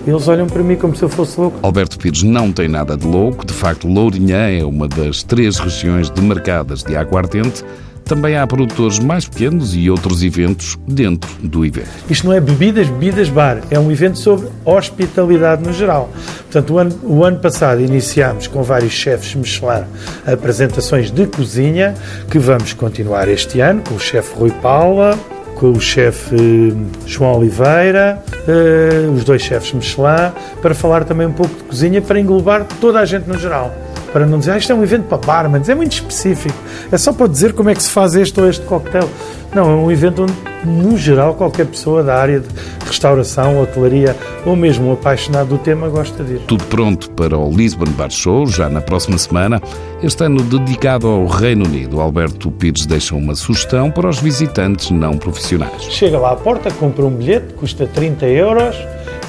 Eles 0.07 0.29
olham 0.29 0.47
para 0.47 0.63
mim 0.63 0.77
como 0.77 0.95
se 0.95 1.03
eu 1.03 1.09
fosse 1.09 1.39
louco. 1.41 1.59
Alberto 1.63 1.99
Pires 1.99 2.23
não 2.23 2.53
tem 2.53 2.69
nada 2.69 2.97
de 2.97 3.07
louco. 3.07 3.45
De 3.45 3.53
facto, 3.53 3.89
Lourinhã 3.89 4.49
é 4.49 4.65
uma 4.65 4.87
das 4.87 5.25
três 5.25 5.59
regiões 5.59 6.09
demarcadas 6.11 6.85
de 6.85 6.97
aguardente 6.97 7.65
também 8.07 8.37
há 8.37 8.47
produtores 8.47 9.01
mais 9.01 9.27
pequenos 9.27 9.75
e 9.75 9.91
outros 9.91 10.23
eventos 10.23 10.79
dentro 10.87 11.29
do 11.43 11.67
evento. 11.67 11.89
Isto 12.09 12.29
não 12.29 12.33
é 12.33 12.41
bebidas, 12.41 12.89
bebidas 12.89 13.29
bar, 13.29 13.61
é 13.69 13.79
um 13.79 13.91
evento 13.91 14.19
sobre 14.19 14.49
hospitalidade 14.65 15.63
no 15.65 15.73
geral. 15.73 16.09
Portanto, 16.43 16.75
o 16.75 16.79
ano, 16.79 17.01
o 17.03 17.25
ano 17.25 17.39
passado 17.39 17.81
iniciámos 17.81 18.47
com 18.47 18.63
vários 18.63 18.93
chefes 18.93 19.35
Michelin 19.35 19.85
apresentações 20.25 21.11
de 21.11 21.27
cozinha, 21.27 21.95
que 22.31 22.39
vamos 22.39 22.73
continuar 22.73 23.29
este 23.29 23.61
ano 23.61 23.83
com 23.87 23.97
o 23.97 24.01
chefe 24.01 24.35
Rui 24.37 24.53
Paula, 24.63 25.19
com 25.57 25.73
o 25.73 25.81
chefe 25.81 26.37
hum, 26.37 26.87
João 27.07 27.39
Oliveira, 27.39 28.23
uh, 28.47 29.13
os 29.13 29.25
dois 29.25 29.43
chefes 29.43 29.73
Michelin, 29.73 30.33
para 30.63 30.75
falar 30.75 31.05
também 31.05 31.27
um 31.27 31.33
pouco 31.33 31.55
de 31.55 31.65
cozinha, 31.65 32.01
para 32.01 32.21
englobar 32.21 32.67
toda 32.81 33.01
a 33.01 33.05
gente 33.05 33.27
no 33.27 33.39
geral 33.39 33.86
para 34.13 34.27
não 34.27 34.39
dizer, 34.39 34.53
ah, 34.53 34.59
isto 34.59 34.73
é 34.73 34.75
um 34.75 34.83
evento 34.83 35.05
para 35.05 35.19
barmans, 35.19 35.69
é 35.69 35.75
muito 35.75 35.93
específico. 35.93 36.57
É 36.91 36.99
só 36.99 37.13
para 37.13 37.27
dizer 37.27 37.53
como 37.53 37.71
é 37.71 37.75
que 37.75 37.83
se 37.83 37.91
faz 37.91 38.15
este 38.15 38.41
ou 38.41 38.49
este 38.49 38.65
coquetel. 38.65 39.09
Não, 39.55 39.71
é 39.71 39.75
um 39.75 39.91
evento 39.91 40.23
onde, 40.23 40.35
no 40.65 40.97
geral, 40.99 41.35
qualquer 41.35 41.67
pessoa 41.67 42.03
da 42.03 42.17
área 42.17 42.41
de 42.41 42.49
restauração, 42.87 43.61
hotelaria 43.61 44.15
ou 44.45 44.55
mesmo 44.55 44.89
um 44.89 44.93
apaixonado 44.93 45.49
do 45.49 45.59
tema 45.59 45.89
gosta 45.89 46.23
de 46.23 46.35
ir. 46.35 46.41
Tudo 46.47 46.65
pronto 46.65 47.11
para 47.13 47.37
o 47.39 47.51
Lisbon 47.51 47.91
Bar 47.93 48.11
Show, 48.11 48.47
já 48.47 48.69
na 48.69 48.81
próxima 48.81 49.17
semana. 49.19 49.61
Este 50.03 50.25
ano 50.25 50.43
dedicado 50.43 51.07
ao 51.09 51.27
Reino 51.27 51.65
Unido. 51.65 52.01
Alberto 52.01 52.51
Pires 52.51 52.85
deixa 52.87 53.15
uma 53.15 53.35
sugestão 53.35 53.91
para 53.91 54.09
os 54.09 54.21
visitantes 54.21 54.91
não 54.91 55.17
profissionais. 55.17 55.83
Chega 55.85 56.19
lá 56.19 56.33
à 56.33 56.37
porta, 56.37 56.71
compra 56.73 57.05
um 57.05 57.11
bilhete, 57.11 57.55
custa 57.55 57.87
30 57.87 58.27
euros, 58.27 58.77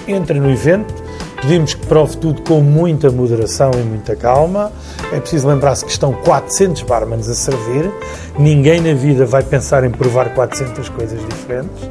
entra 0.08 0.40
no 0.40 0.52
evento, 0.52 0.94
Pedimos 1.42 1.74
que 1.76 1.86
prove 1.86 2.18
tudo 2.18 2.42
com 2.42 2.62
muita 2.62 3.12
moderação 3.12 3.72
e 3.76 3.84
muita 3.84 4.16
calma. 4.16 4.72
É 5.14 5.20
preciso 5.20 5.48
lembrar-se 5.48 5.86
que 5.86 5.92
estão 5.92 6.12
400 6.14 6.82
barmans 6.84 7.30
a 7.30 7.36
servir. 7.36 7.92
Ninguém 8.38 8.82
na 8.82 8.94
vida 8.94 9.26
vai 9.26 9.44
pensar 9.44 9.84
em 9.84 9.92
provar 9.92 10.34
400 10.34 10.90
coisas 10.90 11.20
diferentes. 11.30 11.90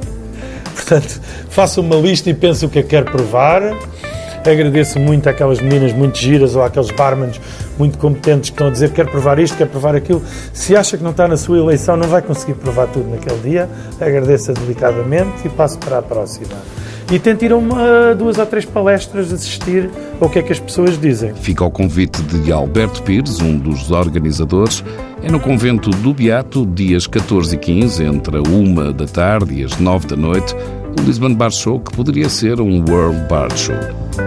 Portanto, 0.74 1.20
faça 1.48 1.80
uma 1.80 1.96
lista 1.96 2.28
e 2.28 2.34
pense 2.34 2.66
o 2.66 2.68
que 2.68 2.80
é 2.80 2.82
que 2.82 2.88
quer 2.88 3.04
provar. 3.04 3.62
Agradeço 4.44 5.00
muito 5.00 5.28
àquelas 5.28 5.60
meninas 5.60 5.92
muito 5.92 6.16
giras 6.18 6.54
ou 6.54 6.62
àqueles 6.62 6.90
barmans 6.92 7.40
muito 7.78 7.98
competentes 7.98 8.50
que 8.50 8.54
estão 8.54 8.68
a 8.68 8.70
dizer 8.70 8.90
quer 8.92 9.06
provar 9.06 9.38
isto, 9.38 9.56
quer 9.56 9.68
provar 9.68 9.94
aquilo. 9.94 10.22
Se 10.52 10.76
acha 10.76 10.96
que 10.96 11.04
não 11.04 11.10
está 11.10 11.28
na 11.28 11.36
sua 11.36 11.58
eleição, 11.58 11.96
não 11.96 12.08
vai 12.08 12.22
conseguir 12.22 12.54
provar 12.54 12.86
tudo 12.88 13.08
naquele 13.10 13.40
dia. 13.40 13.68
Agradeça 14.00 14.52
delicadamente 14.52 15.46
e 15.46 15.48
passo 15.48 15.78
para 15.78 15.98
a 15.98 16.02
próxima. 16.02 16.56
e 17.10 17.18
tento 17.18 17.44
ir 17.44 17.52
a 17.52 17.56
uma, 17.56 18.14
duas 18.14 18.38
ou 18.38 18.46
três 18.46 18.64
palestras 18.64 19.32
assistir 19.32 19.90
ao 20.20 20.28
que 20.28 20.38
é 20.38 20.42
que 20.42 20.52
as 20.52 20.58
pessoas 20.58 20.98
dizem. 20.98 21.34
Fica 21.34 21.62
ao 21.62 21.70
convite 21.70 22.20
de 22.22 22.50
Alberto 22.50 23.02
Pires, 23.02 23.40
um 23.40 23.56
dos 23.56 23.90
organizadores. 23.90 24.82
É 25.22 25.30
no 25.30 25.40
convento 25.40 25.90
do 25.90 26.12
Beato, 26.12 26.66
dias 26.66 27.06
14 27.06 27.54
e 27.54 27.58
15, 27.58 28.04
entre 28.04 28.36
a 28.36 28.42
uma 28.42 28.92
da 28.92 29.06
tarde 29.06 29.54
e 29.54 29.64
as 29.64 29.78
nove 29.78 30.06
da 30.06 30.16
noite, 30.16 30.54
o 30.98 31.02
Lisbon 31.02 31.34
Bar 31.34 31.50
Show, 31.50 31.80
que 31.80 31.94
poderia 31.94 32.28
ser 32.28 32.60
um 32.60 32.84
World 32.88 33.20
Bar 33.28 33.56
Show. 33.56 34.25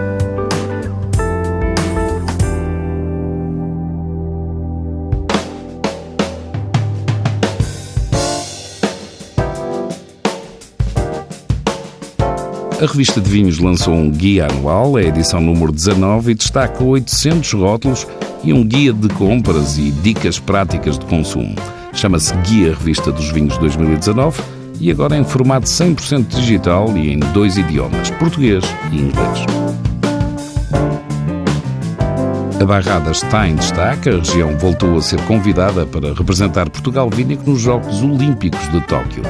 A 12.80 12.86
revista 12.86 13.20
de 13.20 13.28
vinhos 13.28 13.58
lançou 13.58 13.92
um 13.92 14.10
guia 14.10 14.46
anual, 14.46 14.98
é 14.98 15.02
a 15.02 15.08
edição 15.08 15.38
número 15.38 15.70
19, 15.70 16.32
e 16.32 16.34
destaca 16.34 16.82
800 16.82 17.52
rótulos 17.52 18.06
e 18.42 18.54
um 18.54 18.64
guia 18.64 18.90
de 18.90 19.06
compras 19.10 19.76
e 19.76 19.90
dicas 19.90 20.38
práticas 20.38 20.98
de 20.98 21.04
consumo. 21.04 21.54
Chama-se 21.92 22.34
Guia 22.38 22.74
Revista 22.74 23.12
dos 23.12 23.30
Vinhos 23.32 23.58
2019 23.58 24.42
e 24.80 24.90
agora 24.90 25.14
em 25.14 25.24
formato 25.24 25.66
100% 25.66 26.26
digital 26.28 26.96
e 26.96 27.12
em 27.12 27.18
dois 27.34 27.58
idiomas, 27.58 28.08
português 28.12 28.64
e 28.90 28.96
inglês. 28.96 29.59
A 32.60 32.64
Barrada 32.64 33.10
está 33.10 33.48
em 33.48 33.56
destaque. 33.56 34.10
A 34.10 34.16
região 34.18 34.56
voltou 34.58 34.96
a 34.96 35.02
ser 35.02 35.20
convidada 35.22 35.86
para 35.86 36.12
representar 36.12 36.68
Portugal 36.68 37.08
Vínico 37.08 37.48
nos 37.50 37.60
Jogos 37.62 38.02
Olímpicos 38.02 38.70
de 38.70 38.80
Tóquio 38.82 39.22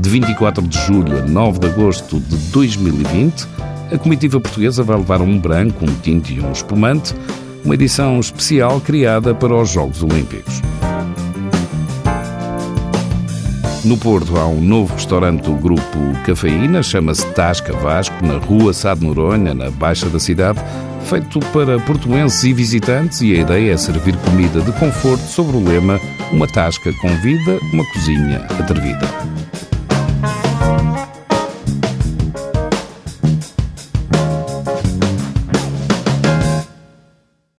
de 0.00 0.08
24 0.08 0.66
de 0.66 0.78
julho 0.86 1.18
a 1.18 1.22
9 1.22 1.58
de 1.58 1.66
agosto 1.66 2.20
de 2.20 2.36
2020, 2.52 3.46
a 3.92 3.98
comitiva 3.98 4.40
portuguesa 4.40 4.82
vai 4.82 4.96
levar 4.96 5.20
um 5.20 5.38
branco, 5.38 5.84
um 5.84 5.94
tinto 6.00 6.30
e 6.30 6.40
um 6.40 6.52
espumante, 6.52 7.14
uma 7.64 7.74
edição 7.74 8.18
especial 8.20 8.80
criada 8.80 9.34
para 9.34 9.54
os 9.54 9.68
Jogos 9.68 10.02
Olímpicos. 10.02 10.62
No 13.84 13.96
Porto 13.96 14.36
há 14.36 14.46
um 14.46 14.60
novo 14.60 14.94
restaurante 14.94 15.42
do 15.42 15.54
grupo 15.54 15.98
Cafeína, 16.24 16.82
chama-se 16.82 17.26
Tasca 17.32 17.72
Vasco, 17.72 18.24
na 18.24 18.38
rua 18.38 18.72
Sá 18.72 18.94
de 18.94 19.04
Noronha, 19.04 19.54
na 19.54 19.70
Baixa 19.70 20.08
da 20.08 20.20
cidade, 20.20 20.60
feito 21.08 21.40
para 21.54 21.80
portuenses 21.80 22.44
e 22.44 22.52
visitantes 22.52 23.22
e 23.22 23.32
a 23.32 23.40
ideia 23.40 23.72
é 23.72 23.76
servir 23.78 24.14
comida 24.18 24.60
de 24.60 24.70
conforto 24.72 25.22
sobre 25.22 25.56
o 25.56 25.64
lema 25.64 25.98
Uma 26.30 26.46
tasca 26.46 26.92
com 27.00 27.08
vida, 27.22 27.58
uma 27.72 27.84
cozinha 27.92 28.40
atrevida. 28.60 29.47